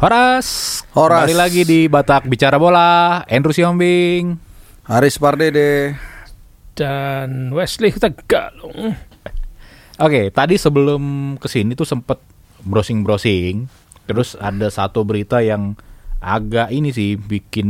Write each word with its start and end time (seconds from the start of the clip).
Horas, 0.00 0.80
Horas. 0.96 1.28
kembali 1.28 1.36
lagi 1.36 1.60
di 1.68 1.84
Batak 1.84 2.24
Bicara 2.24 2.56
Bola, 2.56 3.20
Andrew 3.28 3.52
Siombing. 3.52 4.32
Haris 4.88 5.20
Pardede. 5.20 5.92
dan 6.72 7.52
Wesley 7.52 7.92
Tegalung. 7.92 8.96
Oke, 10.00 10.32
tadi 10.32 10.56
sebelum 10.56 11.36
ke 11.36 11.52
sini 11.52 11.76
tuh 11.76 11.84
sempet 11.84 12.16
browsing-browsing, 12.64 13.68
terus 14.08 14.40
ada 14.40 14.72
satu 14.72 15.04
berita 15.04 15.44
yang 15.44 15.76
agak 16.16 16.72
ini 16.72 16.96
sih 16.96 17.20
bikin 17.20 17.68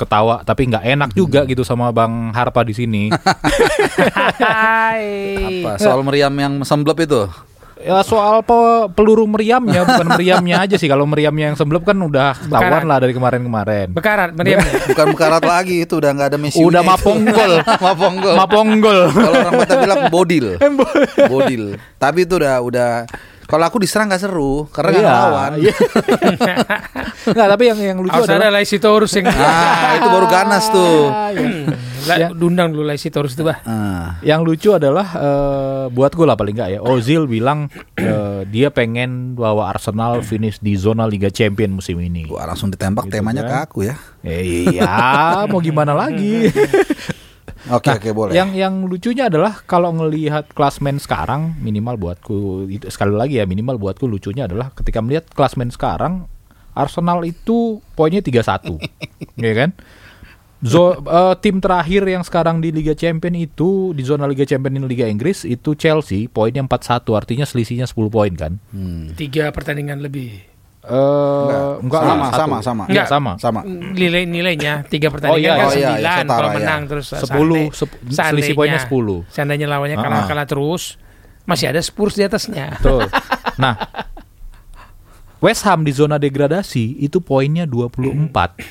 ketawa 0.00 0.40
tapi 0.48 0.64
nggak 0.72 0.84
enak 0.96 1.10
juga 1.12 1.44
gitu 1.44 1.60
sama 1.60 1.92
Bang 1.92 2.32
Harpa 2.32 2.64
di 2.64 2.72
sini. 2.72 3.12
Hai. 4.40 5.04
Apa? 5.60 5.76
Soal 5.76 6.00
meriam 6.00 6.32
yang 6.40 6.64
semblep 6.64 7.04
itu? 7.04 7.28
Ya 7.78 8.02
soal 8.02 8.42
pe- 8.42 8.90
peluru 8.92 9.24
meriamnya 9.24 9.86
bukan 9.86 10.06
meriamnya 10.16 10.62
aja 10.62 10.76
sih. 10.76 10.86
Kalau 10.86 11.06
meriamnya 11.06 11.52
yang 11.52 11.56
sebelum 11.56 11.82
kan 11.82 11.96
udah 11.96 12.34
ketahuan 12.36 12.84
lah 12.84 12.98
dari 13.00 13.12
kemarin-kemarin. 13.12 13.94
Bekarat 13.94 14.34
meriamnya. 14.34 14.72
Bukan 14.90 15.06
bekarat 15.14 15.42
lagi 15.44 15.84
itu 15.84 15.94
udah 15.98 16.10
nggak 16.14 16.28
ada 16.34 16.38
Messi. 16.38 16.58
Udah 16.60 16.82
maponggol. 16.82 17.52
maponggol. 17.86 18.34
Maponggol. 18.34 19.00
Kalau 19.12 19.38
orang 19.38 19.54
Batak 19.58 19.76
bilang 19.84 20.02
bodil. 20.10 20.46
bodil. 21.28 21.62
Tapi 21.96 22.18
itu 22.26 22.34
udah 22.38 22.54
udah 22.62 22.90
kalau 23.48 23.64
aku 23.64 23.80
diserang 23.80 24.06
nggak 24.06 24.20
seru 24.20 24.68
karena 24.68 24.88
nggak 24.90 25.00
Iya, 25.00 25.08
ngelawan. 25.08 25.50
iya. 25.56 25.74
Nggak, 27.28 27.48
tapi 27.50 27.64
yang 27.66 27.78
yang 27.78 27.98
lucu 27.98 28.12
Harus 28.14 28.24
adalah 28.26 28.46
ada 28.46 28.54
Laisitorus 28.54 29.12
yang 29.12 29.26
Ah, 29.28 29.96
itu 29.96 30.06
baru 30.06 30.26
ganas 30.26 30.64
tuh. 30.68 31.08
La- 32.06 32.30
Dundang 32.30 32.72
dulu 32.72 32.84
Laisitorus 32.84 33.32
itu 33.32 33.42
bah. 33.42 33.60
Ah. 33.62 34.16
Yang 34.22 34.40
lucu 34.42 34.68
adalah 34.70 35.06
eh, 35.10 35.84
buat 35.90 36.08
gue 36.10 36.24
lah 36.24 36.36
paling 36.36 36.54
nggak 36.54 36.70
ya. 36.70 36.80
Ozil 36.80 37.24
bilang 37.24 37.68
eh, 37.94 38.44
dia 38.44 38.68
pengen 38.68 39.32
bawa 39.34 39.68
Arsenal 39.68 40.20
finish 40.22 40.56
di 40.58 40.72
zona 40.74 41.04
Liga 41.04 41.28
Champion 41.28 41.72
musim 41.74 41.96
ini. 41.98 42.24
Wah, 42.26 42.44
langsung 42.44 42.68
ditembak 42.68 43.06
Gitu 43.06 43.14
temanya 43.14 43.42
kan. 43.42 43.50
ke 43.50 43.56
aku 43.66 43.78
ya. 43.84 43.96
Eh, 44.20 44.40
iya, 44.70 44.88
mau 45.44 45.58
gimana 45.58 45.92
lagi? 45.92 46.48
Oke 47.68 47.92
oke 47.92 48.08
boleh. 48.16 48.32
yang 48.32 48.56
yang 48.56 48.74
lucunya 48.88 49.28
adalah 49.28 49.60
kalau 49.68 49.92
ngelihat 49.92 50.52
klasmen 50.56 50.96
sekarang 50.96 51.56
minimal 51.60 52.00
buatku 52.00 52.68
itu 52.68 52.88
sekali 52.88 53.12
lagi 53.12 53.40
ya 53.40 53.44
minimal 53.44 53.76
buatku 53.76 54.08
lucunya 54.08 54.48
adalah 54.48 54.72
ketika 54.72 55.04
melihat 55.04 55.28
klasmen 55.32 55.68
sekarang 55.68 56.24
Arsenal 56.78 57.26
itu 57.26 57.82
poinnya 57.98 58.22
3-1. 58.22 58.78
ya 59.34 59.52
kan? 59.58 59.70
Zo, 60.58 60.98
eh, 60.98 61.34
tim 61.38 61.62
terakhir 61.62 62.02
yang 62.06 62.22
sekarang 62.26 62.58
di 62.58 62.74
Liga 62.74 62.94
Champion 62.94 63.34
itu 63.38 63.94
di 63.94 64.02
zona 64.02 64.26
Liga 64.26 64.42
Champion 64.42 64.74
di 64.74 64.82
Liga 64.86 65.06
Inggris 65.06 65.46
itu 65.46 65.78
Chelsea 65.78 66.26
poinnya 66.26 66.62
4-1 66.66 67.14
artinya 67.14 67.46
selisihnya 67.46 67.86
10 67.86 68.10
poin 68.10 68.32
kan. 68.34 68.58
Hmm. 68.74 69.14
Tiga 69.14 69.50
pertandingan 69.54 70.02
lebih. 70.02 70.57
Eh 70.88 71.72
enggak 71.84 72.00
Sama, 72.02 72.26
sama, 72.32 72.56
sama. 72.60 72.84
Iya, 72.88 73.04
Enggak. 73.04 73.06
sama. 73.08 73.32
Sama. 73.36 73.60
Nilai 73.68 74.24
nilainya 74.24 74.82
tiga 74.84 75.08
Oh, 75.08 75.12
pertandingan 75.14 75.44
iya, 75.44 75.52
kan 75.52 75.66
oh, 75.68 75.70
iya, 75.70 75.76
iya, 75.76 75.88
sembilan 75.92 76.16
setara, 76.18 76.32
kalau 76.34 76.48
ya. 76.48 76.56
menang 76.56 76.80
terus 76.88 77.06
Sepuluh, 77.12 77.64
selisih 78.08 78.54
poinnya 78.56 78.80
10. 78.80 79.28
Seandainya 79.28 79.66
lawannya 79.68 79.96
kalah 79.96 80.18
Ah. 80.18 80.26
kalah 80.26 80.46
terus 80.48 80.96
masih 81.44 81.68
ada 81.68 81.80
Spurs 81.80 82.16
di 82.16 82.24
atasnya. 82.24 82.76
Betul. 82.76 83.04
Nah, 83.58 83.74
West 85.38 85.62
Ham 85.62 85.80
di 85.80 85.90
zona 85.90 86.16
degradasi 86.16 86.98
itu 86.98 87.18
poinnya 87.18 87.62
24. 87.62 88.26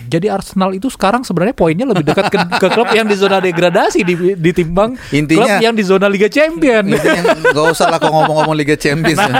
Jadi 0.05 0.27
Arsenal 0.27 0.71
itu 0.71 0.87
sekarang 0.87 1.23
sebenarnya 1.23 1.51
poinnya 1.51 1.85
lebih 1.85 2.03
dekat 2.03 2.27
ke, 2.27 2.37
ke 2.59 2.67
klub 2.69 2.91
yang 2.91 3.07
di 3.07 3.15
zona 3.15 3.39
degradasi 3.39 4.03
di- 4.03 4.35
ditimbang 4.35 4.99
Intinya- 5.09 5.47
klub 5.49 5.63
yang 5.63 5.71
di 5.71 5.81
zona 5.81 6.05
Liga 6.05 6.27
Champion. 6.27 6.83
Intinya 6.85 7.23
gak 7.47 7.65
usah 7.71 7.87
lah 7.87 7.97
kau 7.97 8.11
ngomong-ngomong 8.11 8.51
Liga 8.53 8.75
Champions 8.75 9.15
ya. 9.17 9.31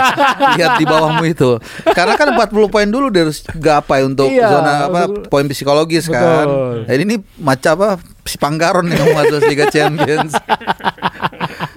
Lihat 0.54 0.72
di 0.76 0.84
bawahmu 0.84 1.24
itu 1.26 1.60
Karena 1.84 2.14
kan 2.14 2.32
40 2.32 2.48
poin 2.66 2.88
dulu 2.88 3.08
dia 3.08 3.22
harus 3.22 3.44
gapai 3.50 4.02
untuk 4.02 4.26
Iya, 4.26 4.48
zona 4.48 4.72
apa 4.86 5.00
poin 5.28 5.44
psikologis 5.44 6.08
kan 6.08 6.44
Betul. 6.44 6.76
Jadi 6.86 7.02
ini 7.04 7.16
macam 7.36 7.72
apa 7.76 7.88
si 8.24 8.36
Panggaron 8.36 8.84
yang 8.86 9.04
mau 9.06 9.20
masuk 9.20 9.40
Liga 9.42 9.68
Champions 9.68 10.32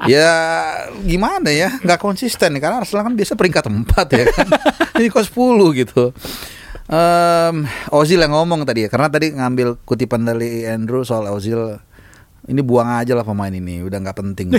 Ya 0.10 0.32
gimana 1.06 1.50
ya? 1.54 1.78
Nggak 1.82 2.02
konsisten 2.02 2.58
nih 2.58 2.62
Karena 2.62 2.82
Arsenal 2.82 3.06
kan 3.06 3.14
biasa 3.14 3.34
peringkat 3.38 3.66
4 3.70 4.18
ya 4.18 4.26
kan. 4.34 4.48
Ini 5.02 5.08
kok 5.14 5.26
10 5.30 5.80
gitu. 5.82 6.04
Em, 6.92 7.56
Ozil 7.94 8.20
yang 8.20 8.34
ngomong 8.34 8.66
tadi 8.66 8.84
ya 8.86 8.90
Karena 8.92 9.08
tadi 9.08 9.32
ngambil 9.32 9.80
kutipan 9.86 10.26
dari 10.26 10.66
Andrew 10.66 11.06
soal 11.06 11.30
Ozil 11.30 11.80
ini 12.50 12.62
buang 12.66 12.90
aja 12.90 13.14
lah 13.14 13.22
pemain 13.22 13.54
ini 13.54 13.86
udah 13.86 14.02
nggak 14.02 14.18
penting 14.18 14.50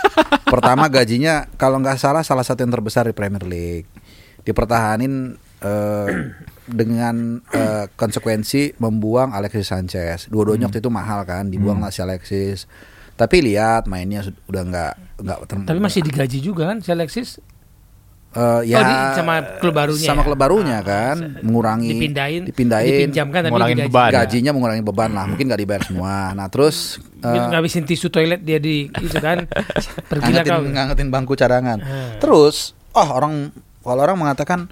pertama 0.52 0.86
gajinya 0.86 1.50
kalau 1.58 1.82
nggak 1.82 1.98
salah 1.98 2.22
salah 2.22 2.46
satu 2.46 2.62
yang 2.62 2.70
terbesar 2.70 3.10
di 3.10 3.14
Premier 3.16 3.42
League. 3.42 3.90
Dipertahanin 4.44 5.34
eh, 5.58 6.08
dengan 6.80 7.42
eh, 7.50 7.90
konsekuensi 7.90 8.78
membuang 8.78 9.34
Alexis 9.34 9.66
Sanchez. 9.66 10.30
Dua-duanya 10.30 10.70
waktu 10.70 10.78
itu 10.78 10.90
mahal 10.94 11.26
kan 11.26 11.50
dibuang 11.50 11.82
lah 11.82 11.90
si 11.90 12.00
Alexis 12.06 12.70
tapi 13.14 13.36
lihat 13.40 13.86
mainnya 13.86 14.20
udah 14.44 14.62
nggak 14.64 14.92
nggak 15.20 15.38
Tapi 15.64 15.78
masih 15.78 16.00
digaji 16.02 16.38
juga 16.38 16.68
kan 16.68 16.82
Alexis. 16.82 17.38
Eh, 18.34 18.60
ya 18.66 18.76
Oh, 18.76 18.82
di- 18.82 19.14
sama 19.14 19.34
klub 19.62 19.70
barunya 19.72 20.02
sama 20.04 20.20
ya? 20.20 20.26
klub 20.26 20.34
barunya 20.36 20.76
Ah, 20.76 20.82
kan 20.82 21.16
mengurangi 21.38 21.86
Dipindahin, 21.88 22.42
dipindahin 22.42 23.06
dipinjamkan 23.06 23.40
tapi 23.46 23.54
digaji. 23.54 23.86
beban. 23.86 24.10
ya? 24.10 24.14
gajinya 24.20 24.50
mengurangi 24.50 24.82
beban 24.82 25.10
lah 25.14 25.24
mungkin 25.24 25.46
nggak 25.46 25.60
dibayar 25.62 25.82
semua 25.86 26.34
nah 26.34 26.50
terus 26.50 26.98
eh, 27.22 27.30
ngabisin 27.30 27.86
tisu 27.86 28.10
toilet 28.10 28.42
dia 28.42 28.58
di 28.58 28.90
itu 28.90 29.16
kan. 29.16 29.46
Kau. 30.10 30.18
ngangetin, 30.18 30.66
ngangetin 30.68 31.08
bangku 31.08 31.38
cadangan. 31.38 31.78
Ah. 31.78 32.18
Terus, 32.18 32.74
oh 32.90 33.06
orang 33.08 33.54
kalau 33.80 34.02
orang 34.02 34.18
mengatakan 34.18 34.66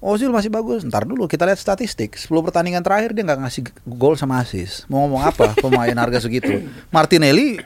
Ozil 0.00 0.28
masih 0.28 0.48
bagus. 0.48 0.80
Ntar 0.82 1.04
dulu 1.04 1.24
kita 1.24 1.44
lihat 1.44 1.56
statistik. 1.56 2.12
10 2.14 2.28
pertandingan 2.40 2.80
terakhir 2.80 3.12
dia 3.12 3.24
nggak 3.24 3.40
ngasih 3.40 3.62
gol 3.86 4.16
sama 4.16 4.36
asis. 4.38 4.84
Mau 4.84 5.00
ngomong 5.00 5.24
apa 5.24 5.56
pemain 5.56 5.92
harga 5.94 6.20
segitu? 6.20 6.60
Martinelli 6.94 7.56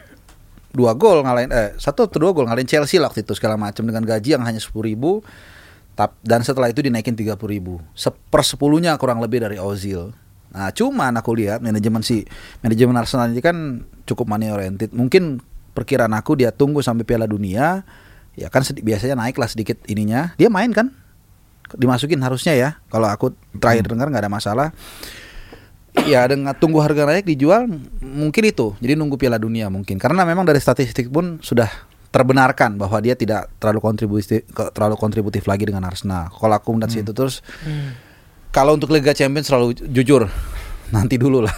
dua 0.68 0.92
gol 0.92 1.24
ngalahin 1.24 1.48
eh 1.48 1.72
satu 1.80 2.06
atau 2.06 2.18
dua 2.20 2.36
gol 2.36 2.44
ngalahin 2.44 2.68
Chelsea 2.68 3.00
lah 3.00 3.08
waktu 3.08 3.24
itu 3.24 3.32
segala 3.32 3.56
macam 3.56 3.88
dengan 3.88 4.04
gaji 4.04 4.36
yang 4.36 4.44
hanya 4.44 4.60
sepuluh 4.60 4.88
ribu. 4.88 5.24
Tap, 5.98 6.14
dan 6.22 6.46
setelah 6.46 6.70
itu 6.70 6.78
dinaikin 6.78 7.18
tiga 7.18 7.34
puluh 7.34 7.58
ribu. 7.58 7.74
Sepersepuluhnya 7.98 8.94
kurang 9.02 9.18
lebih 9.18 9.42
dari 9.42 9.58
Ozil. 9.58 10.14
Nah 10.54 10.70
cuman 10.70 11.18
aku 11.18 11.34
lihat 11.34 11.58
manajemen 11.58 12.06
si 12.06 12.22
manajemen 12.62 12.94
Arsenal 12.94 13.34
ini 13.34 13.42
kan 13.42 13.82
cukup 14.06 14.30
money 14.30 14.46
oriented. 14.46 14.94
Mungkin 14.94 15.42
perkiraan 15.74 16.14
aku 16.14 16.38
dia 16.38 16.54
tunggu 16.54 16.86
sampai 16.86 17.02
Piala 17.02 17.26
Dunia 17.26 17.82
ya 18.38 18.46
kan 18.46 18.62
sedi- 18.62 18.86
biasanya 18.86 19.18
naik 19.18 19.34
lah 19.34 19.50
sedikit 19.50 19.82
ininya. 19.90 20.38
Dia 20.38 20.46
main 20.46 20.70
kan? 20.70 20.94
Dimasukin 21.74 22.22
harusnya 22.22 22.54
ya. 22.54 22.78
Kalau 22.94 23.10
aku 23.10 23.34
terakhir 23.58 23.90
dengar 23.90 24.06
nggak 24.06 24.22
ada 24.22 24.30
masalah 24.30 24.68
ya 26.04 26.22
dengan 26.24 26.52
tunggu 26.52 26.78
harga 26.78 27.02
naik 27.04 27.26
dijual 27.26 27.66
mungkin 27.98 28.42
itu 28.44 28.76
jadi 28.76 28.94
nunggu 28.94 29.16
Piala 29.16 29.36
Dunia 29.36 29.66
mungkin 29.66 29.96
karena 29.96 30.22
memang 30.22 30.42
dari 30.42 30.58
statistik 30.58 31.08
pun 31.08 31.38
sudah 31.38 31.66
terbenarkan 32.08 32.74
bahwa 32.74 32.98
dia 32.98 33.12
tidak 33.12 33.50
terlalu 33.56 33.80
kontributif 33.82 34.40
terlalu 34.72 34.94
kontributif 34.94 35.44
lagi 35.44 35.62
dengan 35.62 35.82
Arsenal 35.82 36.30
kalau 36.30 36.54
aku 36.54 36.72
melihat 36.72 36.92
situ 36.94 37.10
terus 37.10 37.40
Hmm. 37.60 37.92
kalau 38.48 38.74
untuk 38.74 38.88
Liga 38.88 39.10
Champions 39.10 39.46
selalu 39.46 39.74
ju- 39.74 39.86
jujur 39.94 40.22
nanti 40.88 41.20
dulu 41.20 41.44
lah 41.44 41.52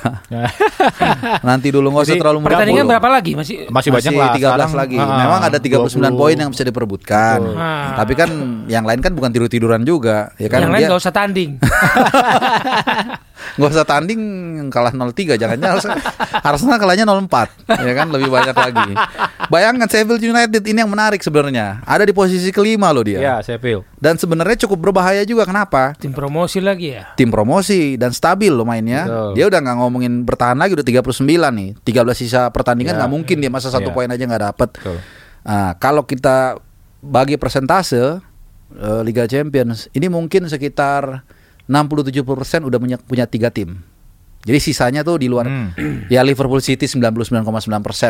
nanti 1.47 1.71
dulu 1.71 1.87
nggak 1.89 2.03
usah 2.03 2.19
terlalu 2.19 2.39
Pertandingan 2.43 2.83
mendahulu. 2.83 2.91
berapa 2.91 3.09
lagi? 3.13 3.33
Masih 3.33 3.71
Masih 3.71 3.91
banyak 3.93 4.11
lah 4.13 4.35
13 4.35 4.43
sekarang. 4.43 4.71
lagi. 4.75 4.97
Ah, 4.99 5.19
Memang 5.23 5.41
ada 5.41 5.59
39 5.63 5.87
20. 5.87 6.19
poin 6.19 6.35
yang 6.35 6.51
bisa 6.51 6.67
diperebutkan. 6.67 7.39
Betul. 7.39 7.55
Ah. 7.55 7.95
Tapi 7.95 8.13
kan 8.17 8.31
yang 8.67 8.83
lain 8.83 8.99
kan 8.99 9.15
bukan 9.15 9.31
tidur-tiduran 9.31 9.87
juga, 9.87 10.35
ya 10.35 10.51
kan 10.51 10.59
yang 10.61 10.75
lain 10.75 10.83
dia 10.83 10.91
gak 10.91 10.99
usah 10.99 11.15
tanding. 11.15 11.63
nggak 13.57 13.71
usah 13.71 13.87
tanding 13.87 14.21
kalah 14.69 14.93
0-3 14.93 15.35
jangan 15.35 15.59
Arsenal, 15.59 15.99
Arsenal 16.41 16.77
kalahnya 16.77 17.03
0-4 17.03 17.81
ya 17.83 17.93
kan 17.97 18.07
lebih 18.11 18.29
banyak 18.29 18.55
lagi. 18.55 18.93
Bayangkan 19.51 19.91
Sheffield 19.91 20.23
United 20.23 20.63
ini 20.63 20.79
yang 20.79 20.87
menarik 20.87 21.19
sebenarnya. 21.19 21.83
Ada 21.83 22.07
di 22.07 22.15
posisi 22.15 22.55
kelima 22.55 22.95
loh 22.95 23.03
dia. 23.03 23.19
Ya, 23.19 23.35
Sheffield. 23.43 23.83
Dan 23.99 24.15
sebenarnya 24.15 24.63
cukup 24.63 24.91
berbahaya 24.91 25.27
juga 25.27 25.43
kenapa? 25.43 25.99
Tim 25.99 26.15
promosi 26.15 26.63
lagi 26.63 26.95
ya. 26.95 27.11
Tim 27.19 27.35
promosi 27.35 27.99
dan 27.99 28.15
stabil 28.15 28.55
loh 28.55 28.63
mainnya. 28.63 29.11
Betul. 29.11 29.31
Dia 29.35 29.45
udah 29.51 29.59
nggak 29.59 29.77
ngomongin 29.83 30.13
bertahan 30.23 30.55
lagi 30.55 30.79
udah 30.79 30.87
39 30.87 31.19
nih. 31.51 31.71
13 31.83 32.15
sisa 32.15 32.47
pertandingan 32.55 32.95
Ya. 32.95 32.99
nggak 33.03 33.11
mungkin 33.11 33.37
dia 33.43 33.51
masa 33.51 33.75
satu 33.75 33.91
Ya. 33.91 33.95
poin 33.97 34.07
aja 34.07 34.23
nggak 34.23 34.43
dapet. 34.55 34.71
Betul. 34.79 34.99
Nah, 35.43 35.71
kalau 35.77 36.07
kita 36.07 36.61
bagi 37.01 37.35
persentase 37.35 38.23
eh, 38.71 39.01
Liga 39.03 39.27
Champions, 39.27 39.91
ini 39.91 40.07
mungkin 40.07 40.47
sekitar 40.47 41.27
67% 41.71 42.27
udah 42.61 42.77
punya 42.77 42.97
punya 42.99 43.25
tiga 43.25 43.49
tim. 43.49 43.79
Jadi 44.41 44.57
sisanya 44.59 45.01
tuh 45.01 45.21
di 45.21 45.29
luar 45.29 45.45
Hmm. 45.45 45.69
ya 46.09 46.25
Liverpool 46.25 46.59
City 46.59 46.89
99,9% 46.89 47.45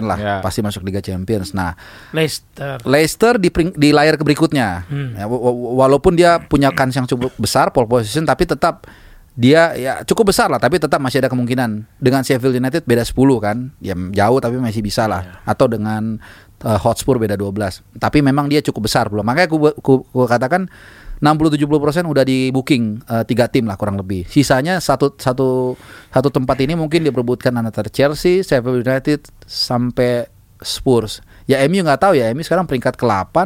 lah 0.00 0.14
Ya. 0.16 0.34
pasti 0.38 0.62
masuk 0.62 0.80
Liga 0.80 0.98
Champions. 0.98 1.50
Nah, 1.50 1.74
Leicester. 2.10 2.78
Leicester 2.82 3.34
di 3.34 3.50
di 3.74 3.90
layar 3.90 4.14
ke 4.14 4.22
berikutnya. 4.22 4.86
Hmm. 4.86 5.10
Ya, 5.12 5.26
wa- 5.26 5.42
wa- 5.42 5.58
walaupun 5.80 6.14
dia 6.14 6.38
punya 6.40 6.70
kans 6.70 6.94
yang 6.94 7.04
cukup 7.04 7.34
besar 7.36 7.68
pole 7.68 7.84
position 7.86 8.22
tapi 8.22 8.46
tetap 8.46 8.86
dia 9.32 9.74
ya 9.74 10.02
cukup 10.02 10.30
besar 10.30 10.46
lah 10.46 10.58
tapi 10.58 10.76
tetap 10.76 10.98
masih 10.98 11.18
ada 11.18 11.26
kemungkinan 11.26 11.86
dengan 11.96 12.22
Sheffield 12.22 12.54
United 12.54 12.86
beda 12.86 13.02
10 13.02 13.10
kan. 13.36 13.74
Ya 13.78 13.98
jauh 13.98 14.38
tapi 14.38 14.54
masih 14.56 14.80
bisa 14.80 15.04
lah 15.04 15.42
atau 15.42 15.66
dengan 15.66 16.14
uh, 16.62 16.78
Hotspur 16.78 17.18
beda 17.18 17.34
12. 17.34 17.82
Tapi 17.96 18.22
memang 18.22 18.46
dia 18.46 18.62
cukup 18.62 18.86
besar 18.86 19.10
belum. 19.10 19.26
Makanya 19.26 19.50
aku, 19.50 19.58
aku, 19.74 19.92
aku 20.06 20.26
katakan 20.26 20.70
60-70% 21.20 22.08
udah 22.08 22.24
di 22.24 22.48
booking 22.48 23.04
eh, 23.04 23.24
tiga 23.28 23.46
tim 23.52 23.68
lah 23.68 23.76
kurang 23.76 24.00
lebih. 24.00 24.24
Sisanya 24.24 24.80
satu 24.80 25.12
satu 25.20 25.76
satu 26.08 26.28
tempat 26.32 26.56
ini 26.64 26.72
mungkin 26.72 27.04
diperebutkan 27.04 27.52
antara 27.60 27.92
Chelsea, 27.92 28.40
Sheffield 28.40 28.88
United 28.88 29.28
sampai 29.44 30.24
Spurs. 30.64 31.20
Ya 31.44 31.60
MU 31.68 31.84
nggak 31.84 32.00
tahu 32.00 32.16
ya, 32.16 32.32
MU 32.32 32.40
sekarang 32.40 32.64
peringkat 32.64 32.96
ke-8 32.96 33.36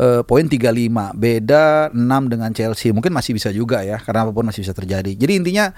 eh, 0.00 0.22
poin 0.24 0.44
35 0.48 1.12
beda 1.16 1.92
6 1.92 2.32
dengan 2.32 2.50
Chelsea 2.52 2.92
mungkin 2.96 3.12
masih 3.12 3.36
bisa 3.36 3.52
juga 3.52 3.84
ya 3.84 4.00
karena 4.00 4.28
apa 4.28 4.32
pun 4.32 4.44
masih 4.48 4.64
bisa 4.64 4.76
terjadi 4.76 5.16
jadi 5.16 5.32
intinya 5.40 5.72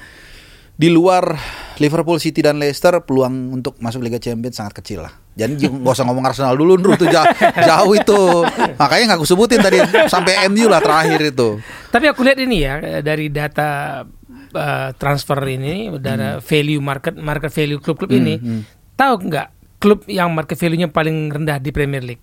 di 0.78 0.86
luar 0.86 1.34
Liverpool 1.82 2.22
City 2.22 2.38
dan 2.38 2.62
Leicester 2.62 2.94
peluang 3.02 3.50
untuk 3.50 3.74
masuk 3.82 3.98
Liga 3.98 4.22
Champions 4.22 4.62
sangat 4.62 4.78
kecil 4.78 5.02
lah 5.02 5.10
jadi 5.34 5.58
nggak 5.82 5.94
usah 5.94 6.06
ngomong 6.06 6.22
Arsenal 6.30 6.54
dulu 6.54 6.78
Ndru 6.78 6.94
tuh 6.94 7.10
jauh, 7.10 7.26
jauh 7.68 7.92
itu 7.98 8.20
makanya 8.78 9.04
nggak 9.12 9.18
aku 9.18 9.26
sebutin 9.26 9.58
tadi 9.58 9.82
sampai 10.06 10.46
MU 10.46 10.70
lah 10.70 10.78
terakhir 10.78 11.34
itu 11.34 11.58
Tapi 11.90 12.04
aku 12.06 12.22
lihat 12.22 12.38
ini 12.38 12.62
ya 12.62 13.02
dari 13.02 13.26
data 13.32 14.02
eh, 14.54 14.90
transfer 14.94 15.40
ini, 15.50 15.90
dari 15.98 16.38
value 16.38 16.78
market 16.78 17.18
market 17.18 17.50
value 17.50 17.80
klub-klub 17.80 18.12
ini, 18.12 18.36
tahu 18.92 19.24
nggak 19.24 19.48
klub 19.80 20.04
yang 20.10 20.34
market 20.34 20.58
value-nya 20.58 20.90
paling 20.90 21.32
rendah 21.32 21.58
di 21.62 21.70
Premier 21.72 22.02
League? 22.04 22.22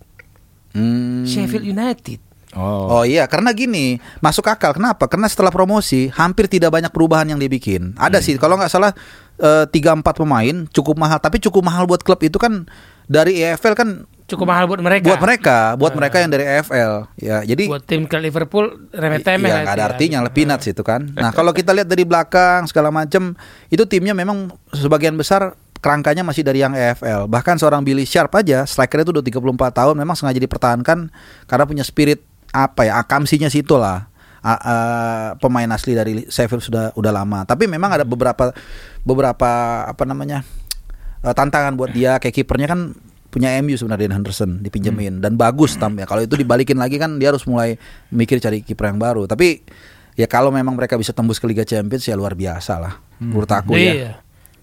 Hmm. 0.75 1.23
Sheffield 1.23 1.65
United. 1.65 2.19
Oh. 2.55 2.99
Oh 2.99 3.03
iya, 3.03 3.27
karena 3.27 3.51
gini, 3.51 3.99
masuk 4.23 4.47
akal. 4.47 4.71
Kenapa? 4.71 5.05
Karena 5.11 5.27
setelah 5.27 5.51
promosi 5.51 6.07
hampir 6.15 6.47
tidak 6.47 6.71
banyak 6.71 6.89
perubahan 6.89 7.27
yang 7.27 7.39
dibikin. 7.39 7.91
Ada 7.99 8.23
sih, 8.23 8.39
kalau 8.39 8.55
nggak 8.55 8.71
salah 8.71 8.95
eh, 9.37 9.67
tiga 9.69 9.91
empat 9.91 10.15
pemain 10.15 10.63
cukup 10.71 10.95
mahal, 10.95 11.19
tapi 11.19 11.43
cukup 11.43 11.61
mahal 11.67 11.83
buat 11.83 11.99
klub 12.01 12.23
itu 12.23 12.39
kan 12.39 12.63
dari 13.05 13.43
EFL 13.43 13.75
kan 13.75 13.89
Cukup 14.25 14.49
mahal 14.49 14.65
buat 14.65 14.81
mereka. 14.81 15.05
buat 15.05 15.21
mereka, 15.21 15.57
buat 15.77 15.93
mereka 15.93 16.17
yang 16.17 16.33
dari 16.33 16.49
EFL. 16.49 17.13
Ya, 17.21 17.45
jadi 17.45 17.69
Buat 17.69 17.85
tim 17.85 18.09
ke 18.09 18.17
Liverpool 18.17 18.89
remeh-temeh 18.89 19.53
Iya 19.53 19.69
ada 19.69 19.77
ya. 19.77 19.85
artinya, 19.93 20.17
lebih 20.25 20.49
peanuts 20.49 20.65
itu 20.65 20.81
kan. 20.81 21.13
Nah 21.13 21.29
kalau 21.29 21.53
kita 21.53 21.69
lihat 21.77 21.85
dari 21.85 22.09
belakang 22.09 22.65
segala 22.65 22.89
macam, 22.89 23.37
itu 23.69 23.85
timnya 23.85 24.17
memang 24.17 24.49
sebagian 24.73 25.13
besar 25.13 25.53
kerangkanya 25.77 26.25
masih 26.25 26.41
dari 26.41 26.65
yang 26.65 26.73
EFL. 26.73 27.29
Bahkan 27.29 27.61
seorang 27.61 27.85
Billy 27.85 28.01
Sharp 28.01 28.33
aja, 28.33 28.65
striker 28.65 29.05
itu 29.05 29.13
udah 29.13 29.21
34 29.21 29.69
tahun, 29.77 29.93
memang 29.93 30.17
sengaja 30.17 30.41
dipertahankan 30.41 31.13
karena 31.45 31.63
punya 31.69 31.85
spirit 31.85 32.25
apa 32.55 32.87
ya, 32.87 33.03
akamsinya 33.03 33.51
situ 33.51 33.75
lah. 33.75 34.07
A- 34.45 34.61
a- 34.61 35.29
pemain 35.41 35.65
asli 35.73 35.97
dari 35.97 36.23
Sheffield 36.29 36.63
sudah 36.63 36.85
udah 36.95 37.11
lama. 37.11 37.43
Tapi 37.43 37.67
memang 37.67 37.91
ada 37.91 38.05
beberapa 38.07 38.53
beberapa 39.03 39.49
apa 39.83 40.03
namanya 40.07 40.45
eh, 41.25 41.33
tantangan 41.35 41.75
buat 41.75 41.91
dia. 41.91 42.21
Kayak 42.21 42.45
kipernya 42.45 42.67
kan 42.71 42.95
punya 43.33 43.51
MU 43.59 43.75
sebenarnya 43.75 44.07
Dan 44.07 44.23
Henderson 44.23 44.63
dipinjemin 44.63 45.19
dan 45.19 45.35
bagus 45.35 45.75
tampilnya. 45.75 46.07
Kalau 46.07 46.23
itu 46.23 46.39
dibalikin 46.39 46.79
lagi 46.79 46.95
kan 46.95 47.19
dia 47.19 47.35
harus 47.35 47.43
mulai 47.43 47.75
mikir 48.13 48.39
cari 48.39 48.63
kiper 48.63 48.95
yang 48.95 49.01
baru. 49.01 49.27
Tapi 49.27 49.59
ya 50.15 50.29
kalau 50.31 50.53
memang 50.55 50.79
mereka 50.79 50.95
bisa 50.95 51.11
tembus 51.11 51.43
ke 51.43 51.45
Liga 51.49 51.67
Champions 51.67 52.07
ya 52.07 52.15
luar 52.15 52.39
biasa 52.39 52.79
lah 52.79 52.95
menurut 53.19 53.51
aku 53.51 53.75
ya. 53.75 53.91
Iya. 53.91 54.11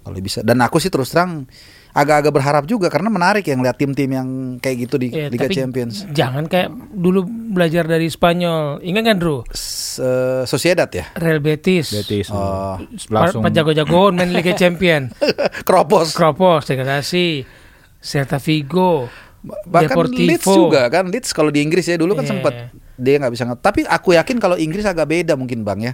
Kalau 0.03 0.17
bisa 0.19 0.41
dan 0.41 0.59
aku 0.65 0.81
sih 0.81 0.89
terus 0.89 1.13
terang 1.13 1.45
agak-agak 1.93 2.33
berharap 2.33 2.65
juga 2.65 2.89
karena 2.89 3.13
menarik 3.13 3.45
yang 3.45 3.61
lihat 3.61 3.77
tim-tim 3.77 4.09
yang 4.09 4.29
kayak 4.59 4.89
gitu 4.89 4.97
di 4.97 5.13
Iya, 5.13 5.29
Liga 5.29 5.45
tapi 5.45 5.55
Champions. 5.55 6.09
Jangan 6.09 6.49
kayak 6.49 6.73
dulu 6.91 7.25
belajar 7.29 7.85
dari 7.85 8.09
Spanyol. 8.09 8.81
Ingat 8.81 9.03
kan, 9.05 9.17
Bro? 9.21 9.45
Eh, 9.45 10.43
Sociedad 10.49 10.89
ya. 10.89 11.13
Real 11.15 11.45
Betis. 11.45 11.93
Betis. 11.93 12.33
Oh. 12.33 12.81
langsung 13.13 13.45
Pak 13.45 13.53
jago-jagoan 13.53 14.17
main 14.17 14.33
Liga 14.33 14.57
Champion. 14.57 15.13
Kropos. 15.69 16.17
Kropos, 16.17 16.65
degradasi. 16.65 17.45
Celta 18.01 18.41
Vigo. 18.41 19.13
Bahkan 19.43 19.91
Deportivo. 19.91 20.29
Leeds 20.33 20.47
juga 20.47 20.87
kan 20.87 21.11
Leeds 21.11 21.35
kalau 21.35 21.51
di 21.51 21.61
Inggris 21.61 21.85
ya 21.85 21.99
dulu 21.99 22.15
kan 22.15 22.23
Iya. 22.23 22.31
sempat 22.31 22.55
dia 22.95 23.19
nggak 23.19 23.33
bisa 23.35 23.43
tapi 23.59 23.83
aku 23.83 24.15
yakin 24.15 24.39
kalau 24.39 24.55
Inggris 24.55 24.87
agak 24.87 25.11
beda 25.11 25.35
mungkin 25.35 25.67
bang 25.67 25.91
ya 25.91 25.93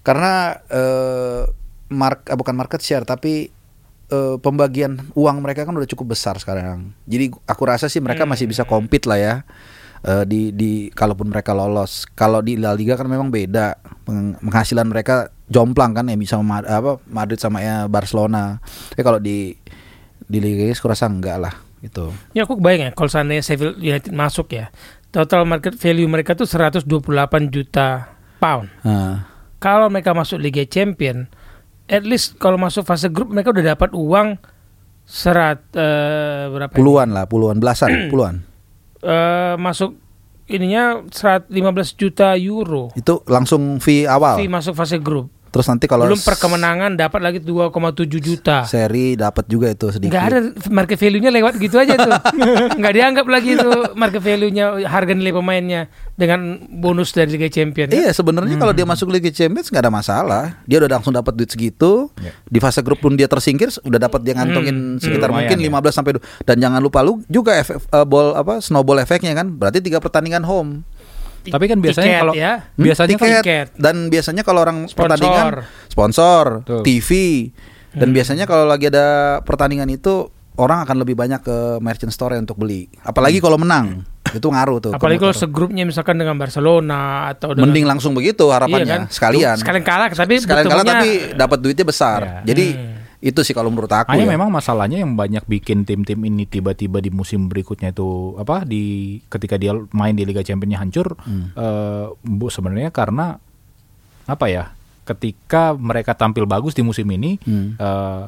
karena 0.00 0.56
eh, 0.64 1.44
mark 1.92 2.24
eh, 2.24 2.32
bukan 2.32 2.56
market 2.56 2.80
share 2.80 3.04
tapi 3.04 3.52
eh, 4.10 4.36
pembagian 4.38 4.98
uang 5.14 5.42
mereka 5.42 5.66
kan 5.66 5.74
udah 5.74 5.88
cukup 5.88 6.14
besar 6.14 6.38
sekarang 6.38 6.92
jadi 7.06 7.32
aku 7.46 7.62
rasa 7.66 7.86
sih 7.90 7.98
mereka 7.98 8.24
masih 8.24 8.46
bisa 8.46 8.62
compete 8.62 9.06
lah 9.06 9.18
ya 9.18 9.34
eh, 10.04 10.24
di 10.24 10.50
di 10.54 10.88
kalaupun 10.90 11.30
mereka 11.30 11.54
lolos 11.54 12.06
kalau 12.14 12.40
di 12.40 12.58
La 12.58 12.74
Liga 12.74 12.94
kan 12.94 13.06
memang 13.06 13.30
beda 13.30 13.78
Peng- 14.06 14.38
penghasilan 14.38 14.86
mereka 14.86 15.30
jomplang 15.46 15.94
kan 15.94 16.06
ya 16.10 16.18
bisa 16.18 16.38
apa 16.42 16.98
Madrid 17.06 17.38
sama 17.38 17.62
ya 17.62 17.86
Barcelona 17.86 18.58
tapi 18.90 19.02
kalau 19.02 19.18
di 19.22 19.54
di 20.26 20.38
Liga 20.42 20.66
Inggris 20.66 20.82
aku 20.82 20.90
rasa 20.90 21.06
enggak 21.06 21.38
lah 21.38 21.54
gitu 21.84 22.10
Ya 22.34 22.42
aku 22.48 22.58
kebayang 22.58 22.90
ya 22.90 22.92
kalau 22.96 23.10
seandainya 23.10 23.44
Sheffield 23.44 23.78
United 23.78 24.10
masuk 24.10 24.50
ya. 24.50 24.72
Total 25.14 25.46
market 25.48 25.78
value 25.78 26.08
mereka 26.10 26.36
tuh 26.36 26.44
128 26.44 26.84
juta 27.48 28.10
pound. 28.42 28.68
Nah. 28.84 29.24
Kalau 29.56 29.88
mereka 29.88 30.12
masuk 30.12 30.36
Liga 30.36 30.66
Champion, 30.68 31.30
at 31.86 32.02
least 32.02 32.38
kalau 32.38 32.58
masuk 32.58 32.82
fase 32.82 33.10
grup 33.10 33.30
mereka 33.30 33.54
udah 33.54 33.74
dapat 33.74 33.90
uang 33.94 34.38
serat 35.06 35.62
eh, 35.72 36.50
berapa? 36.50 36.74
ini? 36.74 36.78
Puluhan 36.82 37.08
lah, 37.14 37.24
puluhan, 37.30 37.56
belasan, 37.62 37.90
puluhan. 38.12 38.42
Eh, 39.02 39.54
masuk 39.56 39.94
ininya 40.50 41.02
serat 41.10 41.46
15 41.50 41.94
juta 41.94 42.34
euro. 42.34 42.90
Itu 42.98 43.22
langsung 43.30 43.78
fee 43.78 44.06
awal. 44.06 44.42
Fee 44.42 44.50
masuk 44.50 44.74
fase 44.74 44.98
grup. 44.98 45.30
Terus 45.56 45.72
nanti 45.72 45.88
kalau 45.88 46.04
Belum 46.04 46.20
per 46.20 46.36
kemenangan 46.36 46.92
dapat 46.94 47.20
lagi 47.24 47.38
2,7 47.40 47.72
juta. 48.20 48.68
seri 48.68 49.16
dapat 49.16 49.48
juga 49.48 49.72
itu 49.72 49.88
sedikit. 49.88 50.12
Nggak 50.12 50.24
ada 50.26 50.38
market 50.68 50.98
value-nya 51.00 51.32
lewat 51.32 51.56
gitu 51.56 51.80
aja 51.80 51.96
tuh. 51.96 52.12
Nggak 52.78 52.92
dianggap 52.92 53.24
lagi 53.24 53.56
itu 53.56 53.68
market 53.96 54.20
value-nya 54.20 54.84
harga 54.84 55.16
nilai 55.16 55.32
pemainnya 55.32 55.80
dengan 56.12 56.60
bonus 56.68 57.16
dari 57.16 57.32
Liga 57.32 57.48
Champions. 57.48 57.88
Iya 57.88 58.12
sebenarnya 58.12 58.60
kalau 58.60 58.76
dia 58.76 58.84
masuk 58.84 59.08
Liga 59.08 59.32
Champions 59.32 59.72
nggak 59.72 59.80
ada 59.80 59.88
masalah. 59.88 60.44
Dia 60.68 60.76
udah 60.76 60.92
langsung 60.92 61.16
dapat 61.16 61.32
duit 61.32 61.48
segitu. 61.48 62.12
Ya. 62.20 62.36
Di 62.44 62.60
fase 62.60 62.84
grup 62.84 63.00
pun 63.00 63.16
dia 63.16 63.24
tersingkir 63.24 63.72
udah 63.80 63.96
dapat 63.98 64.20
dia 64.20 64.36
ngantongin 64.36 65.00
sekitar 65.00 65.32
Lumayan 65.32 65.56
mungkin 65.56 65.58
ya. 65.58 65.72
15 65.72 65.96
sampai 65.96 66.12
du- 66.20 66.24
dan 66.44 66.60
jangan 66.60 66.84
lupa 66.84 67.00
lu 67.00 67.24
juga 67.26 67.56
efek 67.56 67.80
eh, 67.80 68.04
ball 68.04 68.36
apa 68.36 68.60
snowball 68.60 69.00
efeknya 69.00 69.32
kan. 69.32 69.48
Berarti 69.50 69.80
tiga 69.80 70.04
pertandingan 70.04 70.44
home. 70.44 70.84
Tapi 71.48 71.64
kan 71.64 71.78
biasanya 71.78 72.06
Tiket 72.06 72.20
kalau 72.20 72.34
ya. 72.34 72.52
Hmm, 72.58 72.82
biasanya 72.82 73.08
kan 73.12 73.18
tiket. 73.20 73.42
tiket. 73.42 73.66
dan 73.76 73.96
biasanya 74.06 74.42
kalau 74.42 74.60
orang 74.60 74.78
Sponsor. 74.84 74.98
pertandingan 74.98 75.46
sponsor, 75.86 76.44
Betul. 76.60 76.82
TV 76.82 77.10
dan 77.92 78.08
biasanya 78.10 78.44
kalau 78.44 78.64
lagi 78.64 78.86
ada 78.86 79.06
pertandingan 79.40 79.88
itu 79.88 80.28
orang 80.54 80.82
akan 80.82 80.96
lebih 80.98 81.14
banyak 81.14 81.40
ke 81.40 81.56
merchant 81.78 82.10
store 82.10 82.36
untuk 82.36 82.56
beli. 82.56 82.88
Apalagi 83.00 83.38
kalau 83.38 83.56
menang. 83.56 84.04
Itu 84.26 84.50
ngaruh 84.50 84.78
tuh. 84.80 84.92
Apalagi 84.92 85.16
kalau 85.18 85.32
segrupnya 85.32 85.82
misalkan 85.82 86.14
dengan 86.14 86.34
Barcelona 86.34 87.30
atau 87.30 87.52
dengan 87.52 87.70
mending 87.70 87.86
langsung 87.86 88.10
begitu 88.10 88.44
harapannya 88.46 88.82
Iya 88.82 88.96
kan? 88.98 89.02
sekalian. 89.08 89.56
Sekalian 89.56 89.80
kalah 89.82 90.08
tapi 90.10 90.34
Sekalian 90.36 90.66
kalah 90.66 90.84
tapi 90.84 91.10
dapat 91.32 91.58
duitnya 91.58 91.86
besar. 91.86 92.20
Ya. 92.42 92.52
Jadi 92.52 92.66
Hmm. 92.68 93.05
Itu 93.18 93.40
sih 93.40 93.50
kalau 93.50 93.68
menurut 93.68 93.88
aku 93.88 94.10
Hanya 94.10 94.24
ya. 94.24 94.32
memang 94.32 94.48
masalahnya 94.48 94.98
yang 94.98 95.12
banyak 95.12 95.42
bikin 95.42 95.82
tim-tim 95.82 96.20
ini 96.20 96.44
tiba-tiba 96.44 96.98
di 96.98 97.08
musim 97.08 97.46
berikutnya 97.46 97.88
itu 97.88 98.06
apa 98.34 98.62
di 98.62 98.84
ketika 99.24 99.54
dia 99.54 99.72
main 99.90 100.12
di 100.12 100.22
Liga 100.22 100.40
Championnya 100.40 100.78
hancur 100.78 101.16
eh, 101.52 102.04
bu 102.12 102.46
sebenarnya 102.46 102.88
karena 102.88 103.40
apa 104.24 104.46
ya 104.46 104.70
ketika 105.02 105.72
mereka 105.72 106.12
tampil 106.12 106.44
bagus 106.44 106.72
di 106.72 106.82
musim 106.82 107.06
ini 107.08 107.38
Hmm. 107.40 107.72
eh, 107.74 108.24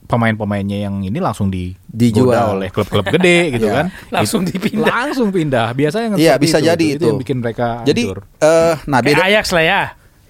pemain-pemainnya 0.00 0.78
yang 0.80 1.02
ini 1.02 1.18
langsung 1.18 1.46
di 1.46 1.76
Dijual. 1.76 2.56
oleh 2.56 2.70
klub-klub 2.70 3.04
gede 3.10 3.38
gitu 3.54 3.66
Iya. 3.66 3.74
kan 3.74 3.86
Langsung 4.08 4.40
dipindah. 4.42 4.88
langsung 4.88 5.28
pindah 5.28 5.68
biasanya 5.70 6.04
yang 6.06 6.14
Iya, 6.14 6.24
seperti 6.32 6.44
bisa 6.46 6.58
jadi 6.64 6.84
itu 6.86 6.96
itu. 6.96 7.04
yang 7.04 7.20
bikin 7.20 7.36
mereka 7.38 7.68
Jadi 7.82 8.02
hancur. 8.02 8.18
eh 8.38 8.74
nah 8.84 8.98
Kayak 8.98 9.06
beda 9.06 9.22
Ajax 9.26 9.46
lah 9.52 9.64
ya. 9.66 9.82